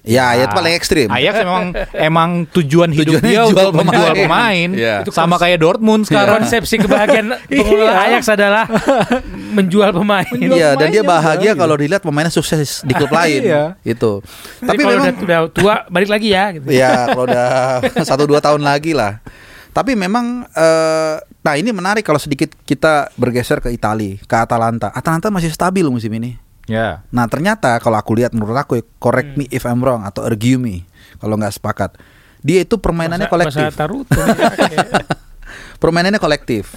Ya, 0.08 0.32
ya 0.32 0.48
itu 0.48 0.54
paling 0.56 0.74
ekstrim. 0.74 1.08
Ajax 1.12 1.34
emang 1.44 1.64
emang 1.92 2.30
tujuan 2.56 2.88
hidup 2.96 3.20
Tujuannya 3.20 3.28
dia 3.28 3.42
jual 3.44 3.68
untuk 3.68 3.84
menjual 3.84 4.12
pemain. 4.16 4.68
Iya. 4.72 4.96
Itu 5.04 5.12
sama 5.12 5.36
kayak 5.36 5.58
Dortmund 5.60 6.08
sekarang. 6.08 6.40
Konsepsi 6.40 6.74
kebahagiaan 6.80 7.36
pengelola 7.52 7.92
Iya. 7.92 8.04
Ajax 8.08 8.22
adalah 8.32 8.64
menjual 9.52 9.90
pemain. 9.92 10.28
Menjual 10.32 10.56
Iya, 10.56 10.70
dan 10.80 10.88
dia 10.88 11.04
pemainnya 11.04 11.12
bahagia 11.12 11.52
gitu. 11.52 11.60
kalau 11.60 11.74
dilihat 11.76 12.02
pemainnya 12.02 12.32
sukses 12.32 12.80
di 12.80 12.92
klub 12.96 13.12
lain. 13.12 13.40
Iya. 13.44 13.64
Itu. 13.84 14.24
Tapi 14.64 14.66
Tapi 14.66 14.80
kalau 14.80 14.92
memang 14.96 15.06
udah, 15.12 15.24
udah 15.28 15.40
tua 15.52 15.74
balik 15.92 16.08
lagi 16.08 16.28
ya 16.32 16.44
gitu. 16.56 16.66
ya 16.72 16.92
kalau 17.12 17.24
udah 17.28 17.48
satu 18.00 18.24
dua 18.24 18.40
tahun 18.40 18.64
lagi 18.64 18.96
lah. 18.96 19.20
Tapi 19.68 19.94
memang 19.94 20.48
eh, 20.48 21.14
nah 21.44 21.54
ini 21.54 21.70
menarik 21.70 22.02
kalau 22.02 22.18
sedikit 22.18 22.50
kita 22.64 23.12
bergeser 23.14 23.60
ke 23.60 23.70
Italia, 23.70 24.16
ke 24.18 24.36
Atalanta. 24.36 24.90
Atalanta 24.90 25.28
masih 25.28 25.52
stabil 25.52 25.84
musim 25.86 26.10
ini. 26.16 26.47
Ya. 26.68 27.02
Nah 27.08 27.24
ternyata 27.26 27.80
kalau 27.80 27.96
aku 27.96 28.12
lihat 28.14 28.36
menurut 28.36 28.54
aku, 28.54 28.84
correct 29.00 29.34
me 29.34 29.48
if 29.48 29.64
I'm 29.64 29.80
wrong 29.80 30.04
atau 30.04 30.28
argue 30.28 30.60
me 30.60 30.84
kalau 31.18 31.40
nggak 31.40 31.56
sepakat. 31.56 31.96
Dia 32.44 32.62
itu 32.62 32.78
permainannya 32.78 33.26
Bahasa- 33.26 33.50
kolektif. 33.50 33.72
Taruto. 33.74 34.20
Permainannya 35.82 36.20
kolektif. 36.20 36.76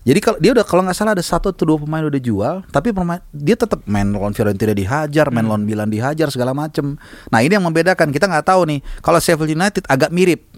Jadi 0.00 0.16
kalau 0.24 0.38
dia 0.40 0.50
udah 0.56 0.64
kalau 0.64 0.80
nggak 0.80 0.96
salah 0.96 1.12
ada 1.12 1.20
satu 1.20 1.52
atau 1.52 1.64
dua 1.68 1.76
pemain 1.76 2.00
udah 2.00 2.16
jual, 2.16 2.64
tapi 2.72 2.88
pemain 2.88 3.20
dia 3.36 3.52
tetap 3.52 3.84
main 3.84 4.08
lawan 4.08 4.32
Fiorentina 4.32 4.72
dihajar, 4.72 5.28
main 5.28 5.44
lawan 5.44 5.68
Milan 5.68 5.92
dihajar 5.92 6.32
segala 6.32 6.56
macem. 6.56 6.96
Nah 7.28 7.44
ini 7.44 7.52
yang 7.60 7.66
membedakan 7.68 8.08
kita 8.08 8.24
nggak 8.24 8.48
tahu 8.48 8.64
nih. 8.64 8.80
Kalau 9.04 9.20
Sheffield 9.20 9.52
United 9.52 9.84
agak 9.84 10.08
mirip 10.08 10.48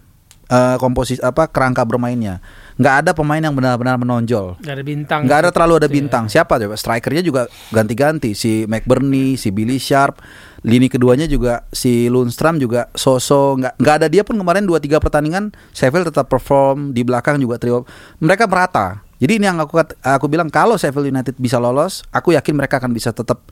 eh, 0.46 0.76
komposisi 0.78 1.18
apa 1.18 1.50
kerangka 1.50 1.82
bermainnya. 1.82 2.38
Nggak 2.80 2.94
ada 3.04 3.10
pemain 3.12 3.42
yang 3.42 3.52
benar-benar 3.52 4.00
menonjol. 4.00 4.56
Gak 4.64 4.74
ada 4.80 4.84
bintang. 4.84 5.20
Nggak 5.28 5.38
ada 5.44 5.50
terlalu 5.52 5.74
ada 5.76 5.80
Gitu 5.84 5.92
ya. 5.92 5.96
bintang. 6.00 6.24
Siapa 6.28 6.56
coba? 6.56 6.74
Strikernya 6.76 7.22
juga 7.24 7.42
ganti-ganti. 7.68 8.32
Si 8.32 8.64
McBurney, 8.64 9.36
si 9.36 9.52
Billy 9.52 9.76
Sharp. 9.76 10.20
Lini 10.62 10.86
keduanya 10.86 11.26
juga 11.26 11.66
si 11.74 12.06
Lundstram 12.06 12.54
juga 12.54 12.86
so-so 12.94 13.58
nggak 13.58 13.82
nggak 13.82 13.94
ada 13.98 14.06
dia 14.06 14.22
pun 14.22 14.38
kemarin 14.38 14.62
2-3 14.62 15.02
pertandingan 15.02 15.50
Sheffield 15.74 16.14
tetap 16.14 16.30
perform 16.30 16.94
di 16.94 17.02
belakang 17.02 17.42
juga 17.42 17.58
trio 17.58 17.82
mereka 18.22 18.46
merata 18.46 19.02
jadi 19.18 19.42
ini 19.42 19.50
yang 19.50 19.58
aku 19.58 19.82
aku 19.98 20.30
bilang 20.30 20.46
kalau 20.46 20.78
Sheffield 20.78 21.10
United 21.10 21.34
bisa 21.34 21.58
lolos 21.58 22.06
aku 22.14 22.38
yakin 22.38 22.54
mereka 22.54 22.78
akan 22.78 22.94
bisa 22.94 23.10
tetap 23.10 23.42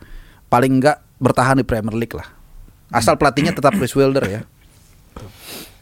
paling 0.47 0.79
nggak 0.79 1.03
bertahan 1.19 1.59
di 1.59 1.67
Premier 1.67 1.99
League 1.99 2.15
lah 2.15 2.31
asal 2.95 3.19
pelatihnya 3.19 3.59
tetap 3.59 3.75
Chris 3.75 3.91
Wilder 3.99 4.23
ya 4.31 4.47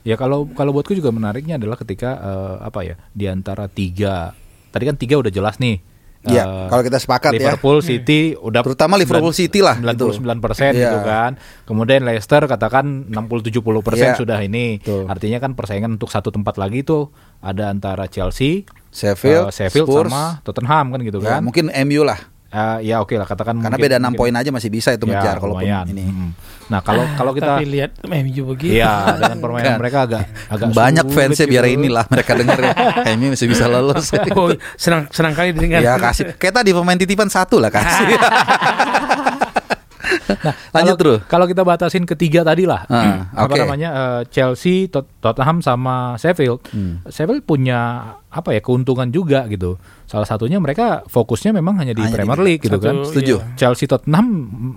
Ya 0.08 0.16
kalau 0.16 0.48
kalau 0.48 0.72
buatku 0.72 0.96
juga 0.96 1.12
menariknya 1.12 1.60
adalah 1.60 1.76
ketika 1.76 2.16
eh, 2.16 2.56
apa 2.64 2.80
ya 2.82 2.96
di 3.12 3.28
antara 3.28 3.68
tiga 3.68 4.32
tadi 4.68 4.84
kan 4.84 4.96
tiga 4.96 5.20
udah 5.20 5.28
jelas 5.28 5.60
nih. 5.60 5.84
Iya, 6.18 6.42
Eh, 6.42 6.66
kalau 6.66 6.82
kita 6.82 6.98
sepakat 6.98 7.30
ya. 7.30 7.38
Liverpool 7.38 7.78
City 7.78 8.34
udah 8.34 8.60
Terutama 8.60 8.98
Liverpool 8.98 9.30
City 9.30 9.62
lah, 9.62 9.78
gitu. 9.78 10.10
99 10.10 10.42
persen 10.42 10.74
Iya. 10.74 10.82
gitu 10.82 10.98
kan. 11.00 11.30
Kemudian 11.62 12.02
Leicester 12.02 12.42
katakan 12.42 13.06
60-70 13.06 13.84
persen 13.86 14.12
Iya. 14.12 14.18
sudah 14.18 14.38
ini. 14.40 14.82
Betul. 14.82 15.06
Artinya 15.06 15.38
kan 15.38 15.54
persaingan 15.54 15.94
untuk 15.94 16.10
satu 16.10 16.34
tempat 16.34 16.58
lagi 16.58 16.82
itu 16.82 17.06
ada 17.38 17.70
antara 17.70 18.08
Chelsea, 18.08 18.66
Sheffield, 18.90 19.46
eh, 19.46 19.54
Sheffield 19.54 19.86
Spurs. 19.86 20.10
sama 20.10 20.42
Tottenham 20.42 20.90
kan 20.90 21.00
gitu 21.00 21.18
Ya, 21.20 21.38
kan. 21.38 21.40
mungkin 21.40 21.70
MU 21.70 22.02
lah 22.02 22.18
Eh, 22.48 22.78
ya 22.82 22.96
oke 22.98 23.12
lah 23.12 23.24
katakan 23.24 23.56
karena 23.56 23.68
mungkin- 23.70 23.84
beda 23.84 23.96
6 23.96 24.08
mungkin- 24.08 24.18
poin 24.18 24.34
aja 24.34 24.48
masih 24.48 24.70
bisa 24.70 24.88
itu 24.90 25.04
Ya, 25.04 25.10
ngejar 25.14 25.36
kalau 25.36 25.52
lumayan. 25.52 25.84
ini 25.86 26.00
Mm. 26.02 26.30
Nah 26.68 26.80
kalau 26.80 27.04
kalau 27.12 27.32
kita 27.32 27.54
Tapi 27.54 27.64
lihat 27.66 27.92
MU 28.02 28.42
begitu. 28.46 28.72
Iya 28.74 28.92
dengan 29.14 29.36
permainan 29.44 29.68
Kan. 29.70 29.78
mereka 29.78 29.98
agak 30.02 30.22
agak 30.48 30.68
banyak 30.70 31.06
fansnya 31.08 31.44
biar 31.46 31.64
gitu. 31.66 31.76
inilah 31.78 32.04
mereka 32.06 32.32
dengar 32.34 32.58
ya. 32.58 32.72
MU 33.16 33.26
masih 33.32 33.46
bisa 33.46 33.64
lolos 33.66 34.04
Oh, 34.32 34.48
senang 34.76 35.08
senang 35.08 35.32
kali 35.32 35.52
didengar. 35.52 35.80
ya 35.80 35.96
kasih 35.96 36.32
kayak 36.34 36.54
tadi 36.56 36.72
pemain 36.72 36.96
titipan 36.96 37.28
satu 37.28 37.56
lah 37.58 37.68
kasih 37.68 38.16
lanjut 40.74 40.94
Kalau- 40.94 40.98
terus 40.98 41.18
Kalau 41.26 41.46
kita 41.46 41.62
batasin 41.62 42.04
ketiga 42.04 42.40
tadi 42.42 42.64
lah, 42.64 42.84
Ah, 42.86 43.28
apa 43.34 43.52
oke. 43.52 43.60
namanya 43.60 43.88
eh, 43.90 44.22
Chelsea, 44.28 44.86
Tot- 44.86 45.08
Tottenham 45.18 45.60
sama 45.60 46.14
Sheffield. 46.16 46.60
Hmm. 46.70 47.00
Sheffield 47.06 47.42
punya 47.42 47.78
apa 48.28 48.52
ya 48.52 48.60
keuntungan 48.60 49.08
juga 49.08 49.48
gitu. 49.48 49.80
Salah 50.04 50.24
satunya 50.24 50.56
mereka 50.56 51.04
fokusnya 51.04 51.52
memang 51.52 51.76
hanya 51.78 51.92
di 51.92 52.00
Hanya 52.00 52.12
Premier. 52.14 52.40
League 52.40 52.62
gitu 52.62 52.76
Satu, 52.76 52.84
kan. 52.84 52.96
Setuju. 53.04 53.34
iya. 53.38 53.56
Chelsea 53.56 53.84
Tottenham 53.84 54.26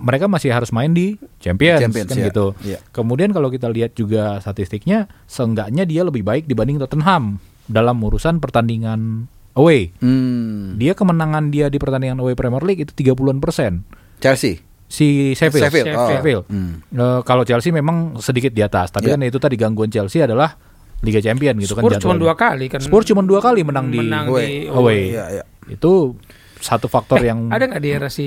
mereka 0.00 0.28
masih 0.28 0.52
harus 0.52 0.68
main 0.70 0.92
di 0.92 1.16
Champions, 1.38 1.80
Champions, 1.80 2.08
kan 2.08 2.16
iya. 2.16 2.26
gitu. 2.28 2.46
Iya. 2.60 2.78
Kemudian 2.90 3.32
kalau 3.32 3.48
kita 3.48 3.68
lihat 3.68 3.92
juga 3.92 4.36
statistiknya, 4.38 5.08
seenggaknya 5.24 5.84
dia 5.84 6.02
lebih 6.02 6.20
baik 6.20 6.44
dibanding 6.44 6.76
Tottenham 6.78 7.40
dalam 7.64 7.96
urusan 7.98 8.40
pertandingan 8.40 9.28
away. 9.52 9.92
hmm. 10.00 10.76
Dia 10.76 10.92
kemenangan 10.92 11.48
dia 11.48 11.68
di 11.68 11.76
pertandingan 11.76 12.18
away 12.18 12.32
Premier 12.32 12.60
League 12.60 12.82
itu 12.82 12.92
30-an 12.94 13.36
persen. 13.36 13.84
Chelsea 14.18 14.60
Si 14.92 15.32
Sheffield. 15.32 15.64
Sheffield, 15.64 15.86
oh. 15.90 16.04
Sheffield. 16.06 16.44
Hmm. 16.46 16.84
Eh, 16.86 17.20
kalau 17.24 17.42
Chelsea 17.42 17.72
memang 17.72 18.20
sedikit 18.20 18.52
di 18.52 18.60
atas, 18.60 18.92
tapi 18.92 19.08
Iya. 19.08 19.16
kan 19.16 19.24
itu 19.24 19.38
tadi 19.38 19.56
gangguan 19.56 19.88
Chelsea 19.88 20.20
adalah 20.20 20.52
Liga 21.00 21.18
Champion 21.18 21.56
gitu 21.56 21.72
Spurs 21.72 21.96
kan 21.96 21.98
cuma 21.98 22.12
jadwalnya. 22.14 22.22
dua 22.22 22.34
kali 22.36 22.66
kan. 22.68 22.78
Spurs 22.78 23.04
cuma 23.04 23.22
dua 23.22 23.40
kali 23.40 23.64
menang 23.64 23.88
di 23.88 23.98
Menang 23.98 24.28
Away. 24.28 24.44
di 24.44 24.56
away. 24.68 25.00
Iya, 25.10 25.24
iya. 25.32 25.44
Itu 25.66 26.14
satu 26.58 26.86
faktor 26.86 27.18
Eh, 27.18 27.26
yang 27.26 27.48
ada 27.48 27.64
nggak 27.64 27.80
di 27.80 27.90
era 27.90 28.06
si 28.06 28.26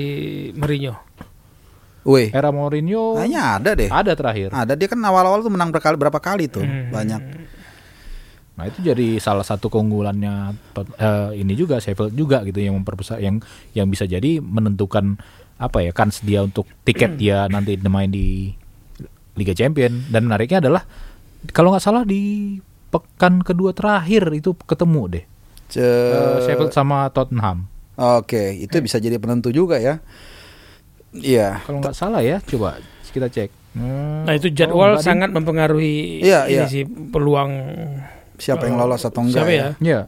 Mourinho? 0.52 0.92
Weh 2.04 2.28
era 2.28 2.50
Mourinho 2.50 3.16
kayaknya 3.16 3.42
ada 3.56 3.70
deh 3.72 3.88
ada 3.88 4.12
terakhir. 4.12 4.48
ada 4.52 4.72
dia 4.72 4.86
kan 4.86 5.00
awal-awal 5.00 5.40
tuh 5.40 5.48
menang 5.48 5.70
berkali 5.70 5.96
berapa 5.96 6.18
kali 6.18 6.46
tuh 6.46 6.62
Hmm. 6.62 6.90
banyak 6.90 7.22
Nah 8.56 8.64
itu 8.64 8.80
jadi 8.82 9.18
salah 9.18 9.42
satu 9.42 9.68
keunggulannya 9.68 10.54
eh, 10.96 11.30
ini 11.36 11.52
juga 11.52 11.76
Sheffield 11.76 12.12
juga 12.12 12.40
gitu 12.42 12.56
yang 12.58 12.72
memperbesar 12.74 13.18
yang 13.18 13.36
yang 13.72 13.84
bisa 13.86 14.04
jadi 14.04 14.38
menentukan 14.38 15.20
apa 15.56 15.80
ya 15.80 15.90
kans 15.90 16.20
dia 16.20 16.44
untuk 16.44 16.68
tiket 16.84 17.16
dia 17.16 17.48
nanti 17.48 17.80
main 17.80 18.08
di 18.08 18.52
Liga 19.32 19.52
Champion 19.52 20.04
dan 20.08 20.24
menariknya 20.24 20.60
adalah 20.60 20.84
kalau 21.50 21.72
nggak 21.72 21.84
salah 21.84 22.02
di 22.02 22.56
pekan 22.88 23.40
kedua 23.40 23.72
terakhir 23.72 24.28
itu 24.32 24.52
ketemu 24.54 25.02
deh 25.10 25.24
Ce- 25.66 25.82
Eh, 25.82 26.38
Sheffield 26.44 26.70
sama 26.70 27.10
Tottenham. 27.10 27.66
Oke, 27.96 28.54
itu 28.54 28.76
bisa 28.78 29.00
jadi 29.00 29.16
penentu 29.16 29.50
juga 29.50 29.80
ya. 29.80 29.98
Iya. 31.10 31.64
Kalau 31.64 31.80
nggak 31.80 31.96
salah 31.96 32.20
ya, 32.20 32.38
coba 32.44 32.78
kita 33.08 33.26
cek. 33.26 33.50
Hmm, 33.72 34.24
Nah 34.24 34.32
itu 34.32 34.48
oh, 34.48 34.54
jadwal 34.54 34.92
Ding. 34.94 35.04
sangat 35.04 35.32
mempengaruhi 35.32 36.20
Iya, 36.20 36.46
ini 36.46 36.54
iya. 36.54 36.64
sih 36.68 36.84
peluang 36.84 37.50
Siapa 38.36 38.68
yang 38.68 38.76
lolos 38.76 39.00
atau 39.02 39.24
enggak 39.24 39.42
siapa 39.42 39.52
ya? 39.52 39.68
ya? 39.80 40.00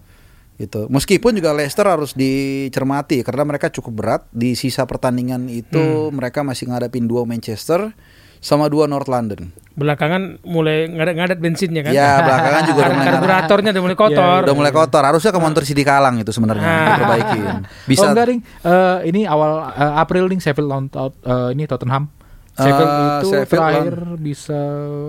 Ya. 0.58 0.66
Gitu. 0.66 0.90
Meskipun 0.90 1.38
juga 1.38 1.54
Leicester 1.54 1.86
harus 1.86 2.12
dicermati 2.12 3.22
karena 3.22 3.46
mereka 3.46 3.70
cukup 3.70 3.92
berat 3.94 4.22
di 4.28 4.52
sisa 4.52 4.82
pertandingan 4.84 5.46
itu 5.46 6.10
mereka 6.10 6.42
masih 6.42 6.66
ngadapin 6.66 7.06
dua 7.06 7.22
Manchester 7.22 7.94
sama 8.38 8.66
dua 8.66 8.86
North 8.86 9.06
London. 9.06 9.50
Belakangan 9.74 10.42
mulai 10.42 10.90
ngadat-ngadat 10.90 11.38
bensinnya 11.38 11.86
kan. 11.86 11.94
Ya, 11.94 12.18
belakangan 12.18 12.62
juga 12.66 12.80
udah 12.82 12.90
mulai 12.92 13.06
Karburatornya 13.14 13.70
udah 13.70 13.82
mulai 13.82 13.98
kotor. 13.98 14.40
udah 14.42 14.56
mulai 14.58 14.72
kotor. 14.74 15.02
Harusnya 15.06 15.30
ke 15.30 15.38
Monster 15.38 15.62
City 15.62 15.82
Kalang 15.86 16.18
itu 16.18 16.30
sebenarnya 16.30 16.66
Ah. 16.66 16.86
diperbaikin. 16.98 17.42
Bisa 17.90 18.02
Oh 18.02 18.10
enggak 18.10 18.26
ding, 18.26 18.40
Eh, 18.42 18.98
ini 19.06 19.26
awal 19.26 19.70
eh, 19.70 19.94
April 19.94 20.26
ding 20.26 20.42
Sheffield 20.42 20.66
lawan 20.66 20.86
eh, 20.90 21.54
ini 21.54 21.66
Tottenham. 21.66 22.10
Sheffield 22.58 22.90
Eh, 22.90 23.06
itu 23.22 23.26
Sheffield 23.30 23.62
terakhir 23.62 23.96
bisa 24.18 24.60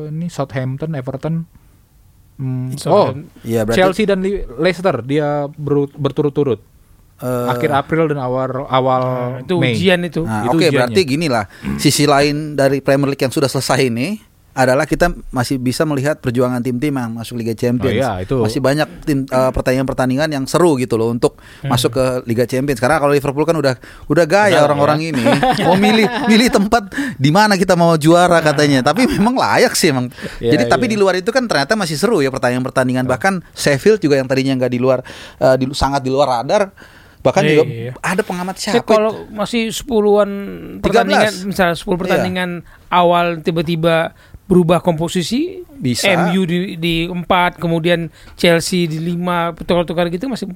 ini 0.09 0.29
Southampton, 0.29 0.93
Everton. 0.93 1.35
Hmm, 2.39 2.71
oh, 2.71 2.79
Southampton. 2.79 3.19
Iya, 3.43 3.61
berarti 3.61 3.77
Chelsea 3.77 4.03
dan 4.03 4.19
Leicester 4.55 4.95
dia 5.03 5.27
beru- 5.51 5.91
berturut-turut. 5.91 6.59
eh, 7.19 7.51
Akhir 7.51 7.67
April 7.69 8.07
dan 8.07 8.15
awal 8.17 8.63
awal 8.65 9.01
Nah, 9.03 9.43
itu 9.43 9.53
Mei. 9.53 9.75
ujian 9.75 9.99
itu. 10.01 10.23
Nah, 10.23 10.47
Itu 10.47 10.55
oke 10.55 10.63
ujiannya. 10.63 10.77
berarti 10.79 11.01
gini 11.03 11.27
lah. 11.27 11.51
Sisi 11.75 12.07
lain 12.07 12.55
dari 12.55 12.79
Premier 12.79 13.11
League 13.11 13.19
yang 13.19 13.29
sudah 13.29 13.45
selesai 13.45 13.83
ini 13.83 14.23
adalah 14.59 14.83
kita 14.83 15.15
masih 15.31 15.55
bisa 15.55 15.87
melihat 15.87 16.19
perjuangan 16.19 16.59
tim-tim 16.59 16.91
yang 16.91 17.15
masuk 17.15 17.39
Liga 17.39 17.55
Champions. 17.55 17.95
Oh 17.95 18.03
iya, 18.03 18.11
itu. 18.19 18.35
Masih 18.43 18.59
banyak 18.59 19.07
tim 19.07 19.23
eh, 19.23 19.51
pertandingan-pertandingan 19.55 20.27
yang 20.35 20.43
seru 20.43 20.75
gitu 20.75 20.99
loh 20.99 21.15
untuk 21.15 21.39
masuk 21.63 21.95
ke 21.95 22.05
Liga 22.27 22.43
Champions. 22.43 22.83
Karena 22.83 22.99
kalau 22.99 23.15
Liverpool 23.15 23.47
kan 23.47 23.55
udah 23.55 23.79
udah 24.11 24.25
gaya 24.27 24.59
orang-orang 24.59 25.15
ini 25.15 25.23
mau 25.63 25.79
milih 25.79 26.03
milih 26.31 26.51
tempat 26.51 26.91
di 27.15 27.31
mana 27.31 27.55
kita 27.55 27.79
mau 27.79 27.95
juara 27.95 28.43
katanya. 28.43 28.83
Tapi 28.83 29.07
memang 29.07 29.39
layak 29.39 29.71
sih 29.79 29.95
emang. 29.95 30.11
Iya, 30.43 30.59
Jadi 30.59 30.63
tapi 30.67 30.91
iya. 30.91 30.93
di 30.93 30.97
luar 30.99 31.15
itu 31.15 31.31
kan 31.31 31.47
ternyata 31.47 31.79
masih 31.79 31.95
seru 31.95 32.19
ya 32.19 32.27
pertandingan-pertandingan. 32.27 33.07
Bahkan 33.07 33.55
Sheffield 33.55 34.03
juga 34.03 34.19
yang 34.19 34.27
tadinya 34.27 34.59
nggak 34.59 34.71
di 34.75 34.79
luar 34.83 34.99
eh, 35.39 35.55
di, 35.55 35.71
sangat 35.71 36.03
di 36.03 36.11
luar 36.11 36.43
radar. 36.43 36.67
Bahkan 37.19 37.43
Iya, 37.43 37.51
juga 37.51 37.63
iya. 37.67 37.91
ada 37.99 38.21
pengamat 38.23 38.55
siapa? 38.55 38.79
kalau 38.87 39.27
masih 39.27 39.75
sepuluhan 39.75 40.29
13. 40.79 40.83
pertandingan, 40.83 41.33
misalnya 41.51 41.75
10 41.75 41.99
pertandingan 41.99 42.49
awal 42.87 43.43
tiba-tiba 43.43 44.15
berubah 44.49 44.81
komposisi, 44.81 45.61
Bisa. 45.77 46.09
MU 46.33 46.41
di 46.43 46.73
di 46.75 47.05
4, 47.05 47.61
kemudian 47.61 48.09
Chelsea 48.33 48.89
di 48.89 48.97
5, 48.97 49.53
tukar-tukar 49.61 50.09
gitu 50.09 50.25
masih 50.25 50.49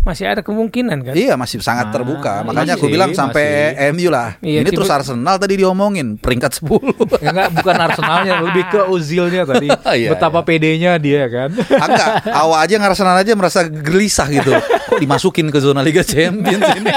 masih 0.00 0.24
ada 0.24 0.40
kemungkinan 0.40 0.98
kan? 1.02 1.12
Iya 1.12 1.36
masih 1.36 1.60
sangat 1.60 1.88
Ah, 1.88 1.92
terbuka. 1.92 2.40
Makanya 2.40 2.74
aku 2.74 2.88
masih, 2.88 2.94
bilang 2.96 3.10
sampai 3.12 3.44
masih. 3.76 3.92
MU 3.92 4.08
lah. 4.08 4.28
Iya, 4.40 4.64
Ini 4.64 4.68
tipe- 4.68 4.78
terus 4.80 4.88
Arsenal 4.88 5.36
tadi 5.36 5.54
diomongin 5.56 6.16
peringkat 6.16 6.56
10. 6.56 6.96
Ya, 7.20 7.28
enggak 7.30 7.48
bukan 7.52 7.76
Arsenalnya, 7.76 8.32
lebih 8.48 8.64
ke 8.66 8.80
Ozilnya 8.86 9.42
tadi. 9.44 9.68
Iya, 10.00 10.14
Betapa 10.14 10.40
iya. 10.40 10.46
pedenya 10.46 10.92
dia 10.96 11.24
kan. 11.26 11.50
Enggak, 11.52 12.08
awal 12.26 12.58
aja 12.60 12.74
Arsenal 12.80 13.16
aja 13.16 13.32
merasa 13.34 13.60
gelisah 13.64 14.28
gitu. 14.30 14.50
Kok 14.50 14.98
dimasukin 14.98 15.46
ke 15.48 15.58
zona 15.58 15.80
Liga 15.80 16.00
Champions 16.00 16.64
ini? 16.74 16.90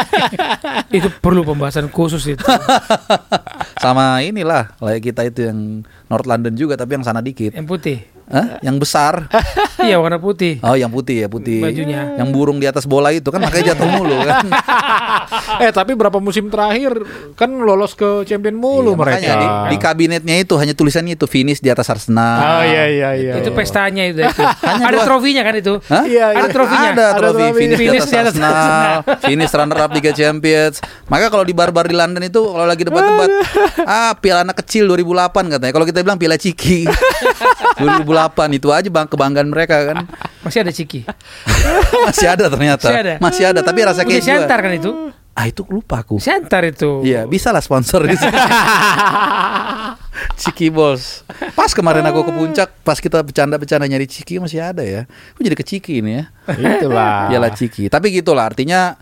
Itu 0.98 1.12
perlu 1.12 1.44
pembahasan 1.44 1.90
khusus 1.90 2.24
itu. 2.30 2.46
Sama 3.76 4.22
inilah, 4.22 4.72
kayak 4.78 5.02
kita 5.04 5.22
itu 5.24 5.40
yang 5.44 5.60
North 6.06 6.24
London 6.24 6.54
juga 6.54 6.78
tapi 6.78 6.96
yang 6.96 7.04
sana 7.04 7.20
dikit. 7.20 7.52
Yang 7.52 7.68
putih. 7.68 7.98
Hah? 8.30 8.60
Yang 8.64 8.88
besar. 8.88 9.14
iya 9.88 10.00
warna 10.00 10.18
putih. 10.18 10.58
Oh, 10.64 10.74
yang 10.74 10.90
putih 10.90 11.24
ya, 11.24 11.28
putih. 11.28 11.60
Bajunya. 11.60 12.16
Yang 12.16 12.30
burung 12.32 12.58
di 12.58 12.66
atas 12.66 12.88
bola 12.88 13.12
itu 13.12 13.28
kan 13.28 13.44
makanya 13.44 13.76
jatuh 13.76 13.88
mulu 13.90 14.16
kan. 14.24 14.46
eh 15.64 15.72
tapi 15.72 15.94
berapa 15.94 16.18
musim 16.18 16.48
terakhir 16.48 16.94
kan 17.36 17.52
lolos 17.52 17.94
ke 17.94 18.24
champion 18.24 18.56
mulu 18.56 18.94
Iya, 18.94 19.00
mereka. 19.00 19.16
makanya 19.20 19.34
di, 19.36 19.48
di 19.74 19.78
kabinetnya 19.78 20.36
itu 20.40 20.54
hanya 20.56 20.74
tulisannya 20.74 21.14
itu 21.16 21.26
finish 21.28 21.60
di 21.60 21.68
atas 21.68 21.90
Arsenal. 21.92 22.38
Oh 22.40 22.64
iya 22.64 22.84
iya 22.88 23.10
iya. 23.16 23.34
itu 23.40 23.50
iya. 23.52 23.58
pestanya 23.58 24.04
itu. 24.08 24.22
itu. 24.24 24.44
Hanya 24.70 24.86
ada 24.90 24.98
dua- 24.98 25.08
trofinya 25.08 25.42
kan 25.44 25.54
itu? 25.56 25.74
Hah? 25.90 26.04
Iya, 26.04 26.26
iya. 26.34 26.40
Ada 26.40 26.50
trofinya. 26.50 26.90
Ada 26.94 27.06
trofi 27.18 27.46
finish, 27.54 27.80
Finish 27.80 28.08
di 28.08 28.16
atas 28.16 28.32
Arsenal, 28.34 28.92
finish 29.22 29.52
runner 29.54 29.80
up 29.80 29.92
Liga 29.92 30.12
Champions. 30.12 30.76
Maka 31.12 31.28
kalau 31.28 31.44
di 31.44 31.54
bar-bar 31.54 31.86
di 31.86 31.96
London 31.96 32.24
itu 32.24 32.40
kalau 32.40 32.66
lagi 32.66 32.84
debat-debat, 32.86 33.30
ah 33.84 34.14
piala 34.18 34.48
anak 34.48 34.64
kecil 34.64 34.88
2008 34.88 35.54
katanya. 35.60 35.74
Kalau 35.74 35.86
kita 35.86 36.00
bilang 36.02 36.18
piala 36.18 36.38
Ciki 36.40 36.88
2008 37.80 38.23
itu 38.54 38.68
aja 38.70 38.88
bang 38.88 39.08
kebanggaan 39.08 39.50
mereka 39.50 39.92
kan. 39.92 39.98
Masih 40.46 40.62
ada 40.62 40.72
Ciki. 40.76 41.08
Masih 42.08 42.28
ada 42.28 42.46
ternyata. 42.52 42.88
Masih 42.92 43.00
ada? 43.00 43.14
Masih 43.20 43.44
ada, 43.48 43.60
tapi 43.64 43.80
rasa 43.84 44.04
keju. 44.04 44.24
Siantar 44.24 44.60
kan 44.60 44.74
itu? 44.76 44.92
Ah 45.34 45.50
itu 45.50 45.66
lupa 45.66 46.06
aku. 46.06 46.22
Siantar 46.22 46.62
itu. 46.68 47.02
Iya, 47.02 47.26
bisa 47.26 47.50
lah 47.50 47.64
sponsor 47.64 48.06
di 48.06 48.14
sini. 48.14 48.38
Ciki 50.38 50.70
bos. 50.70 51.26
Pas 51.58 51.74
kemarin 51.74 52.06
aku 52.06 52.22
ke 52.30 52.32
puncak, 52.32 52.70
pas 52.86 53.02
kita 53.02 53.18
bercanda-bercanda 53.26 53.90
nyari 53.90 54.06
Ciki 54.06 54.38
masih 54.38 54.62
ada 54.62 54.86
ya. 54.86 55.10
Aku 55.34 55.42
jadi 55.42 55.58
ke 55.58 55.66
Ciki 55.66 56.06
ini 56.06 56.22
ya. 56.22 56.24
Itulah. 56.54 57.34
Piala 57.34 57.50
Ciki. 57.50 57.90
Tapi 57.90 58.14
gitulah 58.14 58.46
artinya 58.46 58.94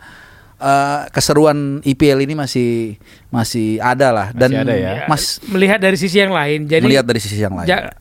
eh, 0.56 1.00
keseruan 1.12 1.84
IPL 1.84 2.24
ini 2.24 2.34
masih 2.38 2.96
masih 3.28 3.84
ada 3.84 4.16
lah 4.16 4.28
dan 4.32 4.56
Masih 4.56 4.64
ada 4.64 4.76
ya. 4.78 4.92
Mas 5.12 5.44
melihat 5.52 5.84
dari 5.84 5.98
sisi 6.00 6.16
yang 6.16 6.32
lain. 6.32 6.64
Jadi 6.64 6.84
melihat 6.88 7.04
dari 7.04 7.20
sisi 7.20 7.44
yang 7.44 7.60
lain. 7.60 7.68
ja- 7.68 7.92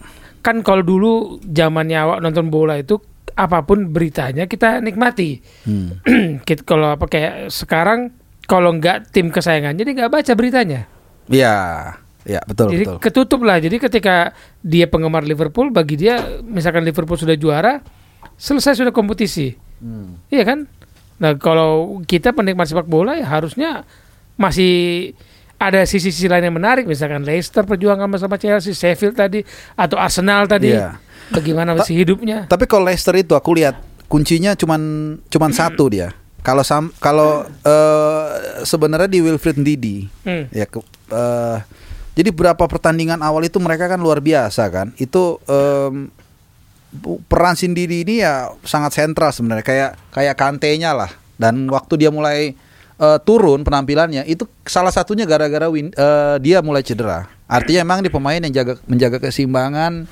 kan 0.40 0.64
kalau 0.64 0.82
dulu 0.84 1.40
zamannya 1.44 1.98
awak 2.00 2.18
nonton 2.24 2.48
bola 2.48 2.80
itu 2.80 3.00
apa 3.36 3.62
pun 3.64 3.88
beritanya 3.92 4.44
kita 4.44 4.82
nikmati. 4.82 5.40
Hmm. 5.64 6.00
Kita 6.46 6.66
kalau 6.66 6.92
apa 6.92 7.06
kayak 7.06 7.48
sekarang 7.48 8.12
kalau 8.44 8.74
nggak 8.74 9.14
tim 9.14 9.30
kesayangan 9.30 9.78
jadi 9.78 9.90
nggak 9.96 10.12
baca 10.12 10.32
beritanya. 10.34 10.90
Iya, 11.30 11.54
iya 12.26 12.40
betul 12.42 12.74
jadi 12.74 12.84
betul. 12.84 12.98
ketutup 12.98 13.40
lah. 13.46 13.62
Jadi 13.62 13.76
ketika 13.78 14.34
dia 14.60 14.90
penggemar 14.90 15.22
Liverpool 15.22 15.70
bagi 15.70 15.94
dia 15.94 16.42
misalkan 16.42 16.82
Liverpool 16.82 17.16
sudah 17.16 17.38
juara 17.38 17.80
selesai 18.34 18.82
sudah 18.82 18.92
kompetisi. 18.92 19.54
Hmm. 19.80 20.20
Iya 20.28 20.44
kan? 20.44 20.58
Nah, 21.20 21.36
kalau 21.36 22.00
kita 22.08 22.32
penikmat 22.32 22.64
sepak 22.64 22.88
bola 22.88 23.12
ya 23.16 23.28
harusnya 23.28 23.84
masih 24.40 25.12
ada 25.60 25.84
sisi-sisi 25.84 26.24
lain 26.24 26.48
yang 26.48 26.56
menarik 26.56 26.88
misalkan 26.88 27.20
Leicester 27.20 27.62
perjuangan 27.62 28.08
bersama 28.08 28.40
Chelsea, 28.40 28.72
Sheffield 28.72 29.12
tadi 29.12 29.44
atau 29.76 30.00
Arsenal 30.00 30.48
tadi. 30.48 30.72
Iya. 30.72 30.96
Bagaimana 31.28 31.76
Ta- 31.76 31.84
masih 31.84 32.00
hidupnya? 32.00 32.48
Tapi 32.48 32.64
kalau 32.64 32.88
Leicester 32.88 33.12
itu 33.14 33.36
aku 33.36 33.54
lihat 33.54 33.76
kuncinya 34.08 34.56
cuman 34.56 34.80
cuman 35.28 35.50
satu 35.52 35.92
dia. 35.92 36.16
Kalau 36.40 36.64
sam 36.64 36.88
kalau 36.96 37.44
eh, 37.44 38.26
sebenarnya 38.64 39.06
di 39.06 39.20
Wilfried 39.20 39.60
Ndidi 39.60 40.08
Hmm. 40.24 40.48
ya 40.48 40.64
eh, 40.64 41.56
jadi 42.16 42.32
berapa 42.32 42.64
pertandingan 42.64 43.20
awal 43.20 43.44
itu 43.44 43.60
mereka 43.60 43.84
kan 43.86 44.00
luar 44.00 44.24
biasa 44.24 44.64
kan. 44.72 44.96
Itu 44.96 45.36
bu- 46.90 47.20
peran 47.28 47.54
Sindidi 47.54 48.02
ini 48.02 48.24
ya 48.24 48.50
sangat 48.66 48.96
sentral 48.96 49.30
sebenarnya 49.30 49.62
kayak 49.62 49.90
kayak 50.10 50.34
kantenya 50.34 50.96
lah. 50.96 51.10
Dan 51.36 51.70
waktu 51.70 51.96
dia 51.96 52.10
mulai 52.12 52.52
eh, 53.00 53.18
turun 53.24 53.64
penampilannya 53.64 54.28
itu 54.28 54.44
salah 54.68 54.92
satunya 54.92 55.24
gara-gara 55.24 55.66
win- 55.72 55.96
eh, 55.96 56.36
dia 56.44 56.60
mulai 56.60 56.84
cedera. 56.84 57.26
Artinya 57.48 57.80
emang 57.82 58.04
di 58.04 58.12
pemain 58.12 58.38
yang 58.38 58.52
jaga 58.52 58.76
menjaga 58.86 59.18
keseimbangan 59.18 60.04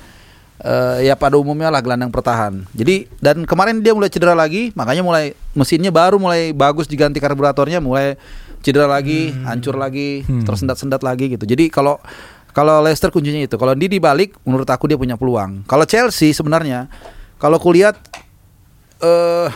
eh, 0.59 1.07
ya 1.07 1.15
pada 1.15 1.39
umumnya 1.39 1.71
lah 1.71 1.79
gelandang 1.79 2.11
pertahan. 2.11 2.67
Jadi 2.75 3.07
dan 3.23 3.47
kemarin 3.47 3.79
dia 3.79 3.95
mulai 3.95 4.11
cedera 4.11 4.35
lagi, 4.35 4.75
makanya 4.75 5.05
mulai 5.05 5.31
mesinnya 5.55 5.93
baru 5.93 6.19
mulai 6.19 6.51
bagus 6.51 6.89
diganti 6.89 7.21
karburatornya 7.23 7.79
mulai 7.79 8.19
cedera 8.59 8.91
lagi, 8.91 9.31
hancur 9.47 9.79
lagi, 9.79 10.27
Hmm. 10.27 10.43
tersendat-sendat 10.43 10.99
lagi 10.99 11.31
gitu. 11.31 11.47
Jadi 11.47 11.71
kalau 11.71 11.95
kalau 12.51 12.81
Leicester 12.83 13.07
kuncinya 13.07 13.39
itu. 13.39 13.55
Kalau 13.55 13.71
Didi 13.77 14.01
balik 14.03 14.35
menurut 14.43 14.67
aku 14.67 14.89
dia 14.91 14.99
punya 14.99 15.15
peluang. 15.15 15.63
Kalau 15.63 15.87
Chelsea 15.87 16.35
sebenarnya 16.35 16.91
kalau 17.39 17.55
kulihat 17.55 17.95
eh 18.99 19.47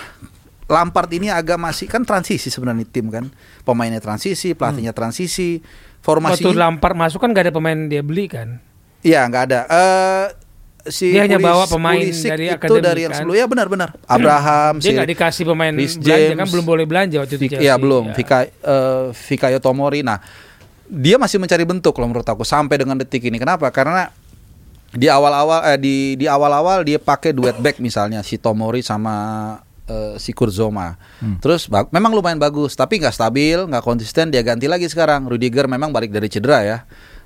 Lampard 0.74 1.10
ini 1.14 1.30
agak 1.30 1.62
masih 1.62 1.86
kan 1.86 2.02
transisi 2.02 2.50
sebenarnya 2.50 2.90
tim 2.90 3.14
kan. 3.14 3.30
Pemainnya 3.62 4.02
transisi, 4.02 4.58
pelatihnya 4.58 4.92
transisi, 4.92 5.62
formasi 6.02 6.42
Waktu 6.42 6.58
Lampard 6.58 6.98
masuk 6.98 7.22
kan 7.22 7.30
gak 7.32 7.48
ada 7.50 7.54
pemain 7.54 7.78
dia 7.86 8.02
beli 8.02 8.26
kan. 8.26 8.58
Iya 9.06 9.28
nggak 9.30 9.44
ada. 9.52 9.60
Eh 9.70 10.26
si 10.88 11.16
Dia 11.16 11.24
hanya 11.24 11.40
bawa 11.40 11.64
pemain 11.68 11.96
Pulisic 11.96 12.28
dari 12.28 12.46
itu 12.52 12.56
akademi, 12.60 12.84
dari 12.84 13.02
yang 13.08 13.12
kan? 13.12 13.20
sebelumnya. 13.24 13.40
Ya 13.40 13.46
benar-benar. 13.48 13.90
Abraham, 14.04 14.74
Dia 14.80 14.84
si 14.84 14.96
nggak 14.96 15.10
dikasih 15.16 15.44
pemain 15.48 15.74
Rhys 15.76 15.96
belanja 15.96 16.28
James, 16.28 16.40
kan 16.40 16.48
belum 16.52 16.66
boleh 16.66 16.86
belanja 16.88 17.18
waktu 17.24 17.34
itu. 17.40 17.44
Iya 17.60 17.76
belum. 17.80 18.04
Ya. 18.12 18.16
Fika, 18.16 18.38
eh, 18.48 19.06
Fikayo 19.16 19.60
Tomori. 19.64 20.04
Nah 20.04 20.20
dia 20.88 21.16
masih 21.16 21.40
mencari 21.40 21.64
bentuk 21.64 21.96
kalau 21.96 22.12
menurut 22.12 22.28
aku 22.28 22.44
sampai 22.44 22.76
dengan 22.80 23.00
detik 23.00 23.24
ini. 23.24 23.40
Kenapa? 23.40 23.72
Karena 23.72 24.12
di 24.94 25.08
awal-awal 25.10 25.74
eh, 25.74 25.80
di 25.80 25.96
di 26.20 26.26
awal-awal 26.28 26.84
dia 26.84 27.00
pakai 27.00 27.34
duet 27.34 27.58
back 27.58 27.80
misalnya 27.80 28.22
si 28.22 28.38
Tomori 28.38 28.84
sama 28.84 29.58
eh, 29.86 30.16
si 30.18 30.32
Kurzoma. 30.32 30.96
Hmm. 31.20 31.38
Terus 31.40 31.68
memang 31.68 32.12
lumayan 32.14 32.40
bagus, 32.40 32.74
tapi 32.74 33.00
nggak 33.00 33.14
stabil, 33.14 33.58
nggak 33.68 33.84
konsisten. 33.84 34.30
Dia 34.30 34.42
ganti 34.42 34.68
lagi 34.68 34.88
sekarang. 34.88 35.28
Rudiger 35.28 35.66
memang 35.68 35.92
balik 35.92 36.12
dari 36.12 36.28
cedera 36.28 36.64
ya. 36.64 36.78